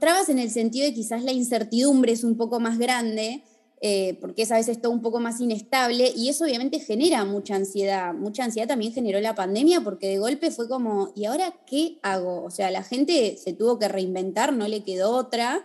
[0.00, 3.42] trabas en el sentido de quizás la incertidumbre es un poco más grande.
[3.82, 7.54] Eh, porque es a veces todo un poco más inestable y eso obviamente genera mucha
[7.54, 8.12] ansiedad.
[8.12, 12.44] Mucha ansiedad también generó la pandemia porque de golpe fue como, ¿y ahora qué hago?
[12.44, 15.64] O sea, la gente se tuvo que reinventar, no le quedó otra.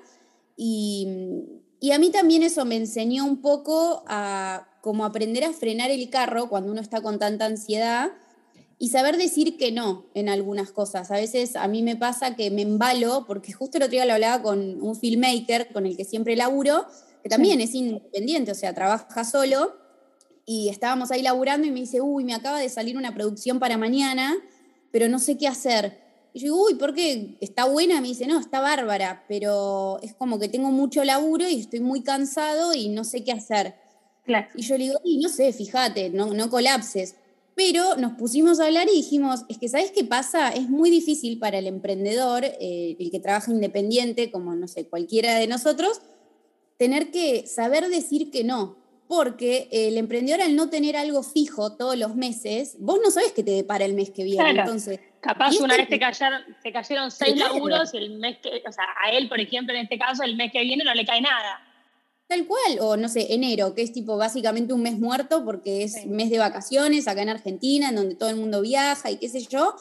[0.56, 1.08] Y,
[1.82, 6.10] y a mí también eso me enseñó un poco a como aprender a frenar el
[6.10, 8.12] carro cuando uno está con tanta ansiedad
[8.78, 11.12] y saber decir que no en algunas cosas.
[11.12, 14.14] A veces a mí me pasa que me embalo, porque justo el otro día lo
[14.14, 16.86] hablaba con un filmmaker con el que siempre laburo,
[17.26, 19.74] que también es independiente, o sea, trabaja solo.
[20.46, 23.80] Y estábamos ahí laburando y me dice, uy, me acaba de salir una producción para
[23.80, 24.36] mañana,
[24.92, 26.04] pero no sé qué hacer.
[26.34, 27.36] Y yo digo, uy, ¿por qué?
[27.42, 28.00] ¿Está buena?
[28.00, 32.04] Me dice, no, está bárbara, pero es como que tengo mucho laburo y estoy muy
[32.04, 33.74] cansado y no sé qué hacer.
[34.54, 37.16] Y yo le digo, y no sé, fíjate, no, no colapses.
[37.56, 40.50] Pero nos pusimos a hablar y dijimos, es que ¿sabes qué pasa?
[40.50, 45.40] Es muy difícil para el emprendedor, eh, el que trabaja independiente, como, no sé, cualquiera
[45.40, 46.02] de nosotros,
[46.78, 48.78] tener que saber decir que no.
[49.08, 53.44] porque el emprendedor al no tener algo fijo todos los meses, vos no sabés qué
[53.44, 54.50] te depara el mes que viene.
[54.50, 58.72] Entonces, Capaz una vez te cayeron, te cayeron seis laburos y el mes que, o
[58.72, 61.22] sea, a él, por ejemplo, en este caso, el mes que viene no le cae
[61.22, 61.62] nada.
[62.28, 66.06] Tal cual, o no sé, enero, que es tipo básicamente un mes muerto porque es
[66.08, 69.46] mes de vacaciones acá en Argentina, en donde todo el mundo viaja y qué sé
[69.46, 69.76] yo.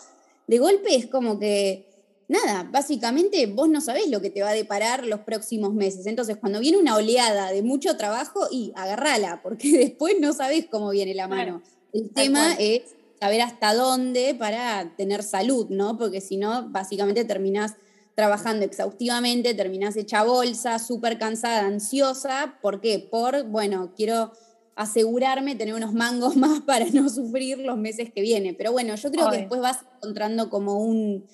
[0.47, 1.94] De golpe es como que
[2.29, 6.07] nada, básicamente vos no sabés lo que te va a deparar los próximos meses.
[6.07, 10.91] Entonces, cuando viene una oleada de mucho trabajo, y agarrala, porque después no sabés cómo
[10.91, 11.63] viene la mano.
[11.93, 12.83] El tema es
[13.21, 15.97] saber hasta dónde para tener salud, ¿no?
[15.97, 17.75] Porque si no, básicamente terminás
[18.15, 22.59] trabajando exhaustivamente, terminás hecha bolsa, súper cansada, ansiosa.
[22.63, 22.99] ¿Por qué?
[22.99, 24.33] Por, bueno, quiero
[24.77, 28.57] asegurarme tener unos mangos más para no sufrir los meses que vienen.
[28.57, 31.25] Pero bueno, yo creo que después vas encontrando como un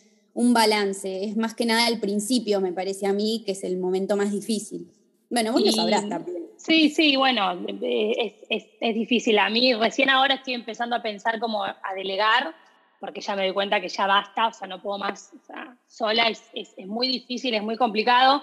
[0.40, 1.24] un balance.
[1.24, 4.32] Es más que nada al principio, me parece a mí, que es el momento más
[4.32, 4.90] difícil.
[5.28, 6.46] Bueno, vos lo sabrás también.
[6.56, 9.38] Sí, sí, bueno, es, es, difícil.
[9.38, 12.54] A mí recién ahora estoy empezando a pensar como a delegar,
[13.00, 15.76] porque ya me doy cuenta que ya basta, o sea, no puedo más o sea,
[15.86, 18.42] sola, es, muy difícil, es muy complicado.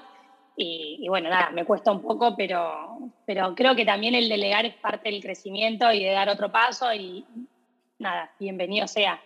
[0.55, 4.65] Y, y, bueno, nada, me cuesta un poco, pero, pero creo que también el delegar
[4.65, 7.25] es parte del crecimiento y de dar otro paso y
[7.97, 9.19] nada, bienvenido sea.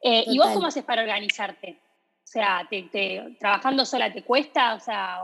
[0.00, 1.78] Eh, ¿Y vos cómo haces para organizarte?
[2.24, 5.18] O sea, te, trabajando sola te cuesta, o sea,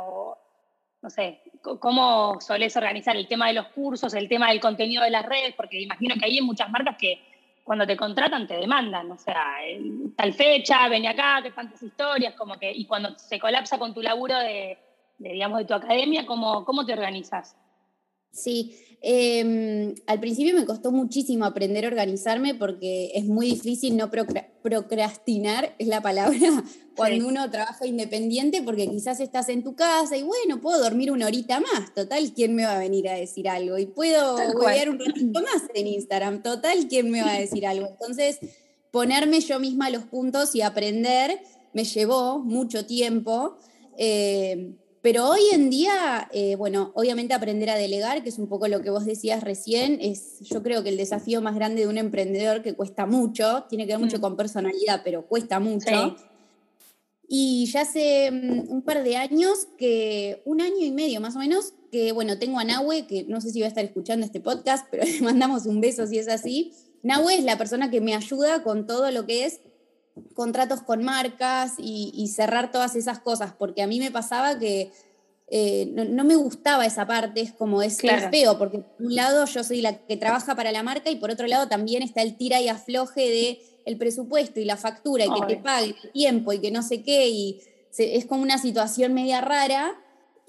[1.02, 5.10] no sé, ¿cómo solés organizar el tema de los cursos, el tema del contenido de
[5.10, 5.54] las redes?
[5.56, 7.20] Porque imagino que hay muchas marcas que
[7.64, 9.44] cuando te contratan te demandan, o sea,
[10.16, 14.02] tal fecha, ven acá, te tantas historias, como que, y cuando se colapsa con tu
[14.02, 14.78] laburo de,
[15.18, 17.56] digamos, de tu academia, ¿cómo, cómo te organizas?
[18.32, 24.10] Sí, em, al principio me costó muchísimo aprender a organizarme porque es muy difícil no
[24.10, 26.38] procrastinar, es la palabra,
[26.96, 31.26] cuando uno trabaja independiente porque quizás estás en tu casa y bueno, puedo dormir una
[31.26, 33.78] horita más, total, ¿quién me va a venir a decir algo?
[33.78, 37.86] Y puedo jugar un ratito más en Instagram, total, ¿quién me va a decir algo?
[37.88, 38.38] Entonces,
[38.90, 41.40] ponerme yo misma los puntos y aprender
[41.72, 43.56] me llevó mucho tiempo.
[43.96, 48.68] Eh, pero hoy en día, eh, bueno, obviamente aprender a delegar, que es un poco
[48.68, 51.96] lo que vos decías recién, es yo creo que el desafío más grande de un
[51.96, 54.20] emprendedor que cuesta mucho, tiene que ver mucho mm.
[54.20, 56.16] con personalidad, pero cuesta mucho.
[57.26, 61.38] Y ya hace mm, un par de años, que un año y medio más o
[61.38, 64.40] menos, que bueno, tengo a Nahue, que no sé si va a estar escuchando este
[64.40, 66.72] podcast, pero le mandamos un beso si es así.
[67.02, 69.60] Nahue es la persona que me ayuda con todo lo que es
[70.34, 74.92] contratos con marcas y, cerrar todas esas cosas, porque a mí me pasaba que
[75.48, 79.64] eh, no, me gustaba esa parte, es como es, feo, porque por un lado yo
[79.64, 82.60] soy la que trabaja para la marca y por otro lado también está el tira
[82.60, 86.60] y afloje de el presupuesto y la factura y que te pague el tiempo y
[86.60, 87.60] que no sé qué, y
[87.96, 89.94] es como una situación media rara.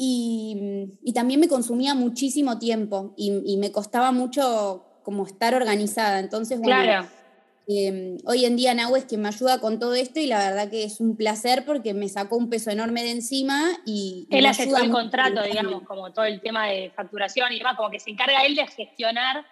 [0.04, 6.20] Y, también me consumía muchísimo tiempo y, me costaba mucho como estar organizada.
[6.20, 7.21] Entonces, bueno, claro
[7.68, 10.70] Em, hoy en día Nahue es quien me ayuda con todo esto y la verdad
[10.70, 14.28] que es un placer porque me sacó un peso enorme de encima y...
[14.32, 17.90] Él hace todo el contrato, digamos, como todo el tema de facturación y demás, como
[17.90, 19.46] que se encarga él de gestionar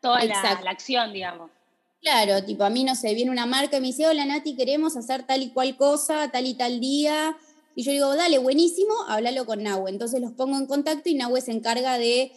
[0.00, 1.50] toda la, acción, digamos.
[2.00, 4.96] Claro, tipo, a mí no sé, viene una marca y me dice, hola Nati, queremos
[4.96, 7.36] hacer tal y cual cosa, tal y tal día.
[7.74, 9.90] Y yo digo, dale, buenísimo, háblalo con Nahue.
[9.90, 12.32] Entonces los pongo en contacto y Nahue se encarga de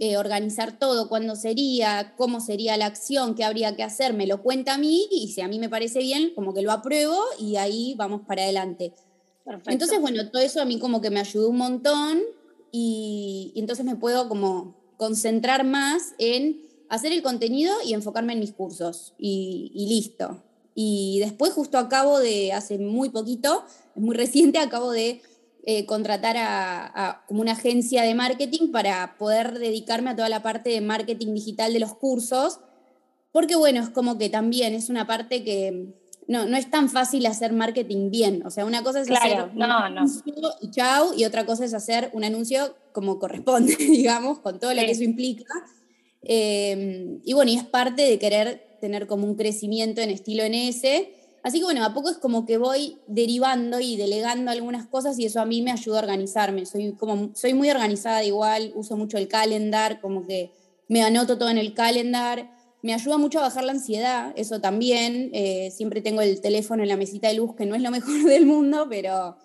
[0.00, 4.42] eh, organizar todo, cuándo sería, cómo sería la acción, qué habría que hacer, me lo
[4.42, 7.56] cuenta a mí y si a mí me parece bien, como que lo apruebo y
[7.56, 8.92] ahí vamos para adelante.
[9.66, 12.22] Entonces, bueno, todo eso a mí como que me ayudó un montón
[12.72, 18.52] y, entonces me puedo como concentrar más en hacer el contenido y enfocarme en mis
[18.52, 20.42] cursos y, y listo.
[20.74, 25.22] Y después justo acabo de, hace muy poquito, es muy reciente, acabo de
[25.66, 30.68] eh, contratar a, como una agencia de marketing para poder dedicarme a toda la parte
[30.68, 32.60] de marketing digital de los cursos,
[33.32, 35.94] porque bueno, es como que también es una parte que
[36.28, 38.44] no, no es tan fácil hacer marketing bien.
[38.44, 42.10] O sea, una cosa es hacer un anuncio y chau, y otra cosa es hacer
[42.12, 45.44] un anuncio como corresponde, digamos, con todo lo que eso implica.
[46.22, 50.82] Eh, y bueno, y es parte de querer tener como un crecimiento en estilo NS
[51.44, 55.26] Así que bueno, a poco es como que voy derivando y delegando algunas cosas y
[55.26, 56.64] eso a mí me ayuda a organizarme.
[56.64, 60.52] Soy, como, soy muy organizada igual, uso mucho el calendar, como que
[60.88, 62.50] me anoto todo en el calendar.
[62.80, 65.28] Me ayuda mucho a bajar la ansiedad, eso también.
[65.34, 68.24] Eh, siempre tengo el teléfono en la mesita de luz, que no es lo mejor
[68.24, 69.36] del mundo, pero...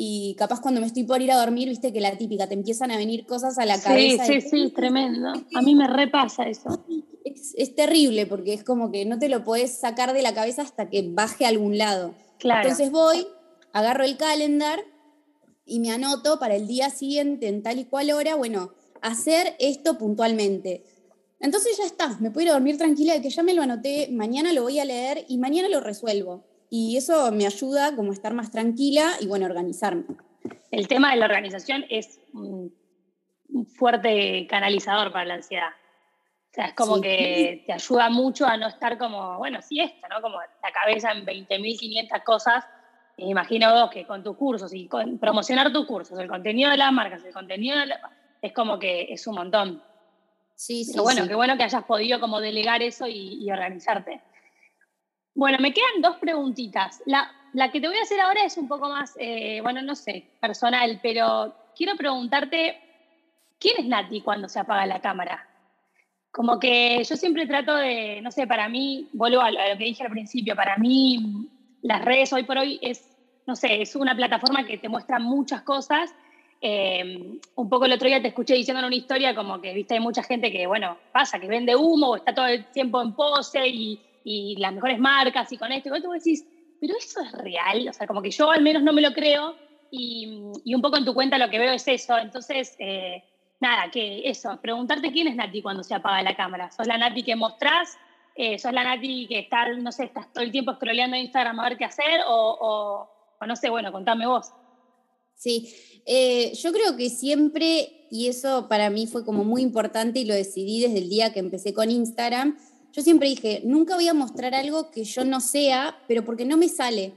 [0.00, 2.92] Y capaz cuando me estoy por ir a dormir, viste que la típica, te empiezan
[2.92, 4.24] a venir cosas a la cabeza.
[4.26, 5.32] Sí, sí, sí, tremendo.
[5.56, 6.84] A mí me repasa eso
[7.56, 10.88] es, terrible porque es como que no te lo puedes sacar de la cabeza hasta
[10.88, 12.14] que baje a algún lado.
[12.40, 13.26] Entonces voy,
[13.72, 14.80] agarro el calendar
[15.64, 18.72] y me anoto para el día siguiente en tal y cual hora, bueno,
[19.02, 20.84] hacer esto puntualmente.
[21.40, 24.08] Entonces ya está, me puedo ir a dormir tranquila de que ya me lo anoté,
[24.10, 26.44] mañana lo voy a leer y mañana lo resuelvo.
[26.70, 30.04] Y eso me ayuda como a estar más tranquila y bueno, organizarme.
[30.70, 32.72] El tema de la organización es un
[33.76, 35.70] fuerte canalizador para la ansiedad.
[36.50, 40.08] O sea, es como que te ayuda mucho a no estar como, bueno, sí esto,
[40.08, 40.22] ¿no?
[40.22, 42.64] Como la cabeza en 20.500 cosas.
[43.18, 46.92] imagino vos que con tus cursos y con promocionar tus cursos, el contenido de las
[46.92, 48.00] marcas, el contenido de la,
[48.40, 49.82] es como que es un montón.
[50.54, 50.92] Sí, sí.
[50.92, 54.20] Pero bueno, qué bueno que hayas podido como delegar eso y, organizarte.
[55.34, 57.02] Bueno, me quedan dos preguntitas.
[57.06, 59.94] La, la, que te voy a hacer ahora es un poco más, eh, bueno, no
[59.94, 62.80] sé, personal, pero quiero preguntarte,
[63.60, 65.47] ¿quién es Nati cuando se apaga la cámara?
[66.38, 70.04] Como que yo siempre trato de, no sé, para mí, vuelvo a lo que dije
[70.04, 71.48] al principio, para mí
[71.82, 75.62] las redes hoy por hoy es, no sé, es una plataforma que te muestra muchas
[75.62, 76.14] cosas
[76.60, 79.94] eh, un poco el otro día te escuché diciendo en una historia como que, viste,
[79.94, 83.66] hay mucha gente que, bueno, pasa, que vende humo está todo el tiempo en pose
[83.66, 85.88] y, y las mejores marcas y con esto.
[85.88, 86.44] Y vos decís,
[86.80, 87.88] pero eso es real.
[87.88, 89.56] O sea, como que yo al menos no me lo creo
[89.90, 92.16] y, y un poco en tu cuenta lo que veo es eso.
[92.16, 93.24] Entonces, eh,
[93.60, 96.70] nada, que eso, preguntarte quién es Nati cuando se apaga la cámara.
[96.70, 97.96] ¿Sos la Nati que mostrás?
[98.34, 101.68] Eh, ¿Sos la Nati que está, no sé, estás todo el tiempo scrolleando Instagram a
[101.68, 102.20] ver qué hacer?
[102.26, 104.52] O, o, o no sé, bueno, contame vos.
[105.34, 105.72] Sí,
[106.04, 110.34] eh, yo creo que siempre, y eso para mí fue como muy importante y lo
[110.34, 112.58] decidí desde el día que empecé con Instagram,
[112.92, 116.56] yo siempre dije, nunca voy a mostrar algo que yo no sea, pero porque no
[116.56, 117.12] me sale.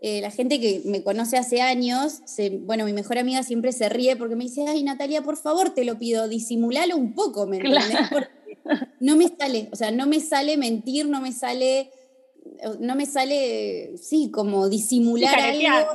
[0.00, 2.20] Eh, la gente que me conoce hace años,
[2.60, 5.84] bueno, mi mejor amiga siempre se ríe porque me dice, ay Natalia, por favor, te
[5.84, 8.08] lo pido, disimulalo un poco, ¿me entiendes?
[8.10, 8.58] Porque
[9.00, 11.90] no me sale, o sea, no me sale mentir, no me sale,
[12.78, 15.92] no me sale, sí, como disimular algo.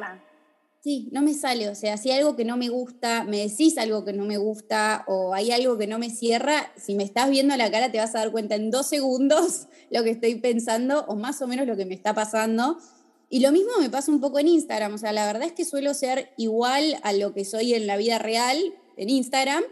[0.84, 3.78] Sí, no me sale, o sea, si hay algo que no me gusta, me decís
[3.78, 7.30] algo que no me gusta o hay algo que no me cierra, si me estás
[7.30, 10.36] viendo a la cara te vas a dar cuenta en dos segundos lo que estoy
[10.36, 12.80] pensando o más o menos lo que me está pasando.
[13.34, 15.64] Y lo mismo me pasa un poco en Instagram, o sea, la verdad es que
[15.64, 18.58] suelo ser igual a lo que soy en la vida real,
[18.98, 19.64] en Instagram.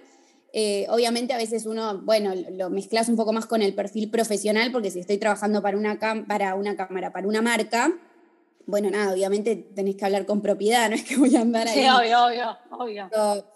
[0.54, 4.72] Eh, obviamente a veces uno, bueno, lo mezclas un poco más con el perfil profesional,
[4.72, 7.94] porque si estoy trabajando para una, para una cámara, para una marca,
[8.66, 11.82] bueno, nada, obviamente tenés que hablar con propiedad, no es que voy a andar ahí.
[11.82, 13.10] Sí, obvio, obvio, obvio.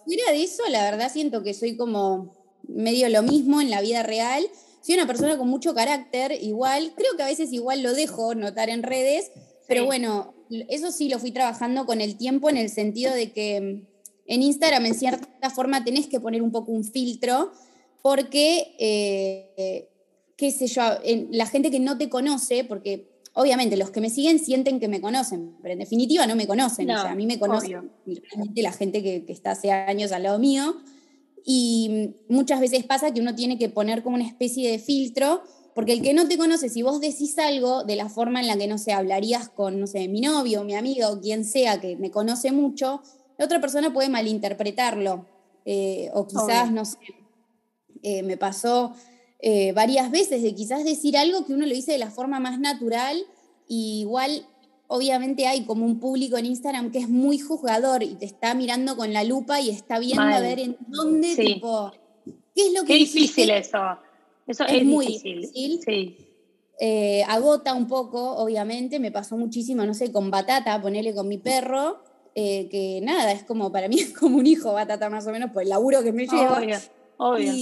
[0.03, 2.35] fuera de eso, la verdad siento que soy como
[2.67, 4.45] medio lo mismo en la vida real.
[4.81, 8.69] Soy una persona con mucho carácter, igual, creo que a veces igual lo dejo notar
[8.69, 9.31] en redes,
[9.67, 10.33] pero bueno,
[10.69, 13.85] eso sí lo fui trabajando con el tiempo en el sentido de que
[14.25, 17.51] en Instagram en cierta forma tenés que poner un poco un filtro
[18.01, 19.89] porque, eh,
[20.35, 20.81] qué sé yo,
[21.31, 24.99] la gente que no te conoce, porque obviamente los que me siguen sienten que me
[24.99, 26.91] conocen, pero en definitiva no me conocen.
[26.91, 27.91] o sea, a mí me conocen
[28.55, 30.75] la gente que, está hace años al lado mío.
[31.45, 35.43] Y muchas veces pasa que uno tiene que poner como una especie de filtro,
[35.75, 38.57] porque el que no te conoce, si vos decís algo de la forma en la
[38.57, 41.95] que, no sé, hablarías con, no sé, mi novio, mi amiga o quien sea que
[41.95, 43.01] me conoce mucho,
[43.37, 45.25] la otra persona puede malinterpretarlo.
[45.65, 46.97] Eh, o quizás, no sé,
[48.01, 48.93] eh, me pasó
[49.39, 52.59] eh, varias veces de quizás decir algo que uno lo dice de la forma más
[52.59, 53.17] natural
[53.67, 54.45] y igual
[54.87, 58.97] obviamente hay como un público en Instagram que es muy juzgador y te está mirando
[58.97, 61.91] con la lupa y está viendo a ver en dónde, tipo,
[62.53, 62.87] qué es lo que...
[62.87, 63.79] Qué difícil eso.
[64.47, 65.79] Eso es, muy difícil.
[65.85, 66.17] Sí.
[66.79, 71.37] Eh, agota un poco, obviamente, me pasó muchísimo, no sé, con Batata, ponerle con mi
[71.37, 72.01] perro,
[72.35, 75.51] eh, que nada, es como, para mí es como un hijo Batata más o menos,
[75.51, 76.57] por el laburo que me lleva.
[76.57, 76.77] Obvio,
[77.17, 77.53] obvio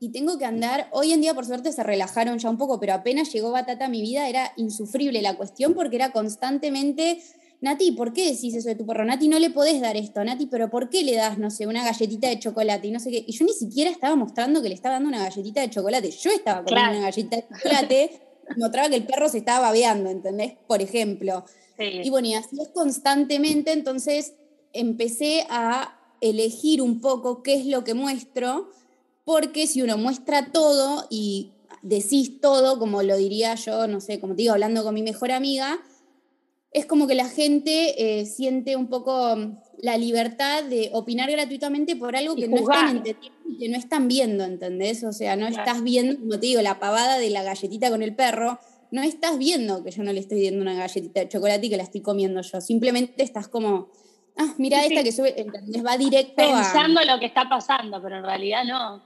[0.00, 2.94] y tengo que andar, hoy en día por suerte se relajaron ya un poco, pero
[2.94, 7.20] apenas llegó Batata a mi vida era insufrible la cuestión porque era constantemente,
[7.60, 9.04] Nati, ¿por qué decís eso de tu perro?
[9.04, 11.84] Nati, no le podés dar esto, Nati, pero ¿por qué le das, no sé, una
[11.84, 13.24] galletita de chocolate y no sé qué?
[13.26, 16.30] Y yo ni siquiera estaba mostrando que le estaba dando una galletita de chocolate, yo
[16.30, 18.20] estaba comiendo una galletita de chocolate,
[18.56, 20.54] mostraba que el perro se estaba babeando, ¿entendés?
[20.66, 21.44] Por ejemplo.
[21.78, 24.34] Y bueno, y así es constantemente, entonces
[24.72, 28.70] empecé a elegir un poco qué es lo que muestro
[29.24, 31.52] porque si uno muestra todo y
[31.82, 35.32] decís todo, como lo diría yo, no sé, como te digo, hablando con mi mejor
[35.32, 35.78] amiga,
[36.78, 41.96] es como que la gente eh, siente un poco mm, la libertad de opinar gratuitamente
[41.96, 45.04] por algo que no están entendiendo y que no están viendo, ¿entendés?
[45.04, 48.14] O sea, no estás viendo, como te digo, la pavada de la galletita con el
[48.14, 48.58] perro,
[48.90, 51.76] no estás viendo que yo no le estoy dando una galletita de chocolate y que
[51.76, 53.90] la estoy comiendo yo, simplemente estás como,
[54.36, 55.84] ah, mira esta que sube, ¿entendés?
[55.84, 59.02] Va directo Pensando lo que está pasando, pero en realidad no.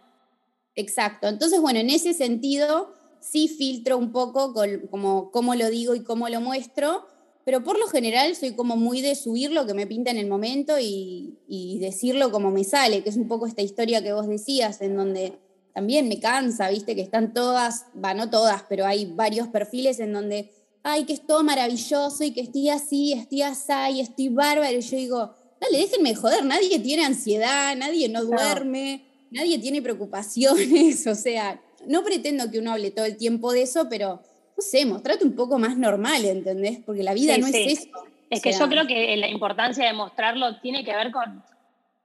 [0.75, 1.29] Exacto.
[1.29, 4.55] Entonces, bueno, en ese sentido sí filtro un poco
[4.91, 7.07] como cómo lo digo y cómo lo muestro,
[7.45, 10.29] pero por lo general soy como muy de subir lo que me pinta en el
[10.29, 11.39] momento y,
[11.81, 15.33] decirlo como me sale, que es un poco esta historia que vos decías, en donde
[15.75, 20.13] también me cansa, viste, que están todas, va, no todas, pero hay varios perfiles en
[20.13, 20.53] donde,
[20.85, 24.79] ay, que es todo maravilloso y que estoy así, estoy así, y estoy bárbaro.
[24.79, 31.07] Y yo digo, dale, déjenme joder, nadie tiene ansiedad, nadie no duerme, nadie tiene preocupaciones,
[31.07, 34.23] o sea, no pretendo que uno hable todo el tiempo de eso, pero
[34.57, 36.81] no sé, mostrate un poco más normal, ¿entendés?
[36.85, 37.89] Porque la vida no es eso.
[38.31, 41.43] Es que yo creo que la importancia de mostrarlo tiene que ver con,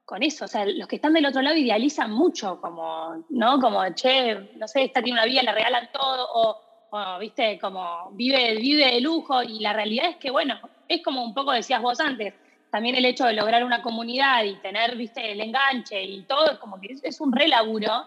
[0.04, 0.46] con eso.
[0.46, 3.60] O sea, los que están del otro lado idealizan mucho, como, ¿no?
[3.60, 8.56] Como, che, no sé, esta tiene una vida, le regalan todo, o, viste, como vive,
[8.56, 9.42] vive de lujo.
[9.42, 12.32] Y la realidad es que, bueno, es como un poco decías vos antes,
[12.70, 16.58] también el hecho de lograr una comunidad y tener, viste, el enganche y todo, es
[16.58, 18.06] como que es, un re laburo.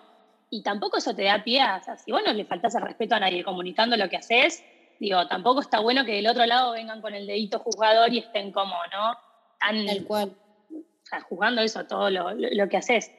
[0.54, 2.82] Y tampoco eso te da pie a, o sea, si vos no le faltas el
[2.82, 4.62] respeto a nadie comunicando lo que haces,
[4.99, 8.52] digo, tampoco está bueno que del otro lado vengan con el dedito juzgador y estén
[8.52, 9.16] como, ¿no?
[9.60, 10.36] Tan, Tal cual.
[10.70, 13.12] O sea, juzgando eso, todo lo, que haces.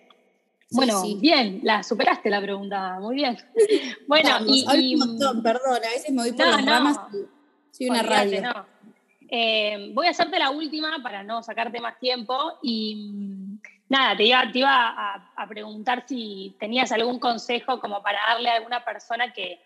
[0.73, 3.39] bueno, bien, la superaste la pregunta, muy bien.
[4.07, 4.99] Bueno, y,
[5.43, 6.99] perdón, a veces me voy por las ramas.
[7.71, 8.43] Soy una radio.
[9.31, 13.42] Eh, voy a hacerte la última para no sacarte más tiempo y
[13.93, 18.57] nada, te iba, te iba a, preguntar si tenías algún consejo como para darle a
[18.57, 19.61] alguna persona que,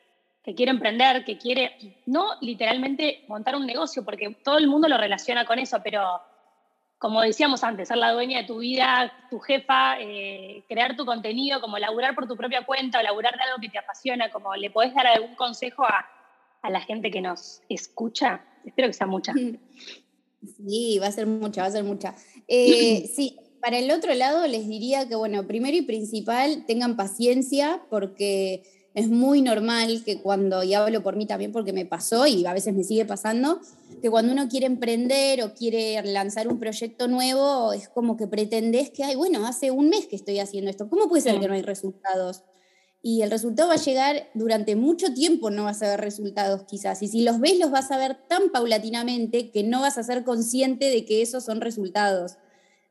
[0.57, 5.45] quiere emprender, que quiere, no literalmente montar un negocio, porque todo el mundo lo relaciona
[5.45, 6.21] con eso, pero
[6.99, 11.61] como decíamos antes, ser la dueña de tu vida, tu jefa, eh, crear tu contenido,
[11.61, 14.71] como laburar por tu propia cuenta o laburar de algo que te apasiona, como le
[14.71, 16.07] podés dar algún consejo a,
[16.63, 18.41] a la gente que nos escucha.
[18.65, 19.33] Espero que sea mucha.
[20.47, 22.15] Sí, va a ser mucha, va a ser mucha.
[22.47, 23.37] Eh, sí,
[23.67, 28.63] para el otro lado les diría que, bueno, primero y principal, tengan paciencia porque
[28.95, 32.53] es muy normal que cuando, y hablo por mí también porque me pasó y a
[32.53, 33.61] veces me sigue pasando,
[34.01, 38.91] que cuando uno quiere emprender o quiere lanzar un proyecto nuevo, es como que pretendes
[38.91, 41.55] que, ay, bueno, hace un mes que estoy haciendo esto, ¿cómo puede ser que no
[41.55, 42.45] hay resultados?
[43.03, 47.03] y el resultado va a llegar durante mucho tiempo, no vas a ver resultados quizás.
[47.03, 50.25] Y si los ves, los vas a ver tan paulatinamente que no vas a ser
[50.25, 52.37] consciente de que esos son resultados.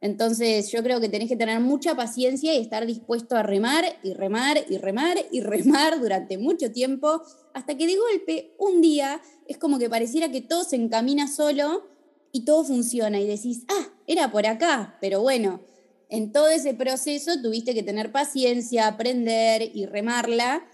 [0.01, 4.13] Entonces yo creo que tenés que tener mucha paciencia y estar dispuesto a remar y
[4.13, 7.21] remar y remar y remar durante mucho tiempo,
[7.53, 11.87] hasta que de golpe un día es como que pareciera que todo se encamina solo
[12.31, 15.61] y todo funciona y decís, ah, era por acá, pero bueno,
[16.09, 20.65] en todo ese proceso tuviste que tener paciencia, aprender y remarla.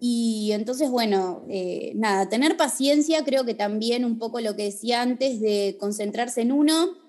[0.00, 5.02] Y entonces, bueno, eh, nada, tener paciencia, creo que también un poco lo que decía
[5.02, 7.03] antes de concentrarse en uno,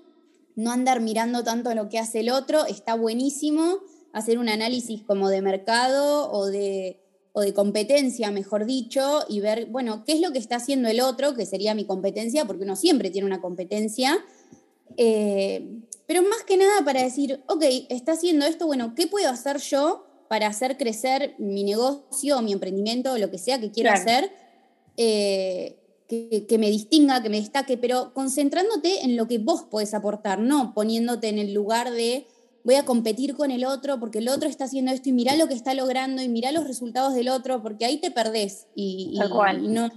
[0.55, 3.79] no andar mirando tanto lo que hace el otro, está buenísimo
[4.13, 7.01] hacer un análisis como de mercado o de,
[7.33, 11.01] o de competencia, mejor dicho, y ver, bueno, qué es lo que está haciendo el
[11.01, 14.17] otro, que sería mi competencia, porque uno siempre tiene una competencia.
[14.95, 19.57] Eh, pero más que nada para decir, ok, está haciendo esto, bueno, ¿qué puedo hacer
[19.57, 24.31] yo para hacer crecer mi negocio, mi emprendimiento, o lo que sea que quiero hacer?
[24.95, 25.77] Eh,
[26.07, 30.73] que, me distinga, que me destaque, pero concentrándote en lo que vos podés aportar, no
[30.73, 32.27] poniéndote en el lugar de
[32.63, 35.47] voy a competir con el otro porque el otro está haciendo esto y mirá lo
[35.47, 39.67] que está logrando y mirá los resultados del otro, porque ahí te perdés y, y
[39.67, 39.89] no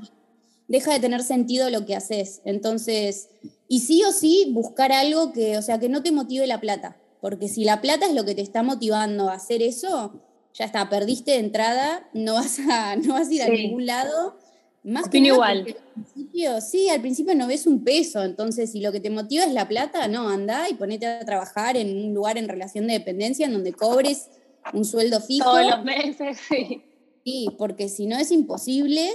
[0.68, 2.42] deja de tener sentido lo que haces.
[2.44, 3.30] Entonces,
[3.66, 6.96] y sí o sí, buscar algo que, o sea, que no te motive la plata.
[7.20, 10.12] Porque si la plata es lo que te está motivando a hacer eso,
[10.54, 14.36] ya está, perdiste de entrada, no vas a, no vas a ir a ningún lado.
[14.84, 15.66] Más que igual.
[15.66, 19.44] Al principio, sí, al principio no ves un peso, entonces si lo que te motiva
[19.44, 22.94] es la plata, no, anda y ponete a trabajar en un lugar en relación de
[22.94, 24.28] dependencia en donde cobres
[24.72, 25.44] un sueldo fijo.
[25.44, 26.82] Todos los meses, sí.
[27.24, 29.12] Sí, porque si no es imposible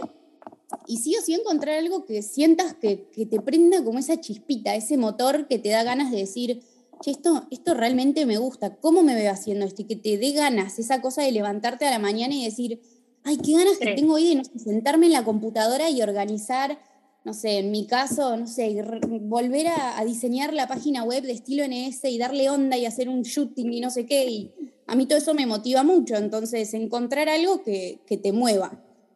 [0.87, 4.97] y sí o sí encontrar algo que sientas que, te prenda como esa chispita, ese
[4.97, 6.61] motor que te da ganas de decir,
[7.01, 9.81] che, esto, esto realmente me gusta, ¿cómo me veo haciendo esto?
[9.83, 12.81] Y que te dé ganas, esa cosa de levantarte a la mañana y decir,
[13.23, 16.77] ay, qué ganas que tengo hoy de sentarme en la computadora y organizar,
[17.23, 18.83] no sé, en mi caso, no sé,
[19.21, 23.21] volver a, diseñar la página web de estilo NS y darle onda y hacer un
[23.23, 24.25] shooting y no sé qué.
[24.25, 24.51] Y
[24.87, 28.71] a mí todo eso me motiva mucho, entonces encontrar algo que, que te mueva.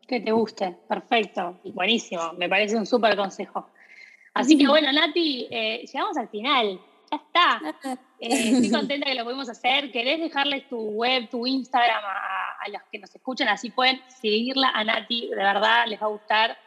[0.07, 3.67] Que te guste, perfecto, buenísimo, me parece un súper consejo.
[4.33, 6.79] Así que bueno, Nati, eh, llegamos al final,
[7.11, 7.97] ya está.
[8.19, 9.91] Eh, estoy contenta que lo pudimos hacer.
[9.91, 13.47] ¿Querés dejarles tu web, tu Instagram a, los que nos escuchan?
[13.47, 16.57] Así pueden seguirla a Nati, de verdad les va a gustar.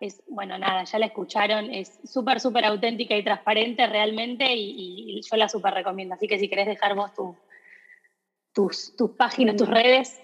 [0.00, 5.36] Es, bueno, nada, ya la escucharon, es súper, súper auténtica y transparente realmente y, yo
[5.36, 6.14] la súper recomiendo.
[6.14, 7.10] Así que si querés dejar vos
[8.52, 10.20] tus, tus páginas, tus redes,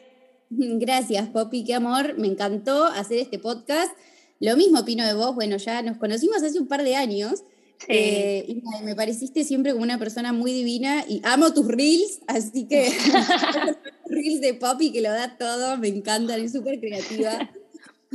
[0.56, 2.16] Gracias, Poppy, qué amor.
[2.18, 3.96] Me encantó hacer este podcast.
[4.40, 5.34] Lo mismo opino de vos.
[5.34, 7.44] Bueno, ya nos conocimos hace un par de años.
[7.88, 12.66] Eh, y me pareciste siempre como una persona muy divina y amo tus reels, así
[12.66, 12.90] que
[14.06, 17.50] reels de Poppy que lo da todo, me encantan, es súper creativa.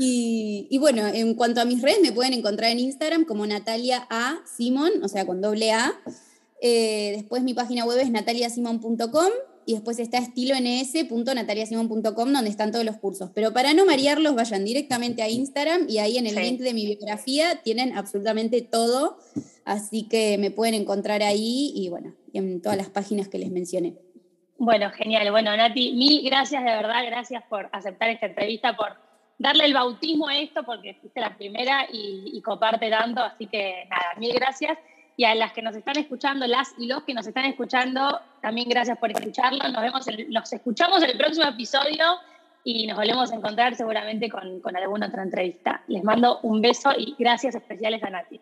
[0.01, 4.39] Y, bueno, en cuanto a mis redes, me pueden encontrar en Instagram como Natalia A.
[4.45, 5.93] Simon, o sea, con doble A.
[6.62, 9.32] Eh, después mi página web es nataliasimon.com
[9.70, 13.30] y después está estilons.nataliasimon.com donde están todos los cursos.
[13.36, 16.88] Pero para no marearlos, vayan directamente a Instagram y ahí en el link de mi
[16.88, 19.20] biografía tienen absolutamente todo.
[19.65, 23.93] Así que me pueden encontrar ahí y bueno, en todas las páginas que les mencioné.
[24.57, 25.30] Bueno, genial.
[25.30, 28.93] Bueno, Nati, mil gracias de verdad, gracias por aceptar esta entrevista, por
[29.38, 33.22] darle el bautismo a esto, porque fuiste la primera y, y coparte tanto.
[33.22, 34.80] Así que nada, mil gracias
[35.20, 38.70] y a las que nos están escuchando, las y los que nos están escuchando, también
[38.70, 39.67] gracias por escucharlo.
[39.67, 42.05] Nos vemos, nos escuchamos en el próximo episodio
[42.63, 45.84] y nos volvemos a encontrar seguramente con, con alguna otra entrevista.
[45.88, 48.39] Les mando un beso y gracias especiales a Nati.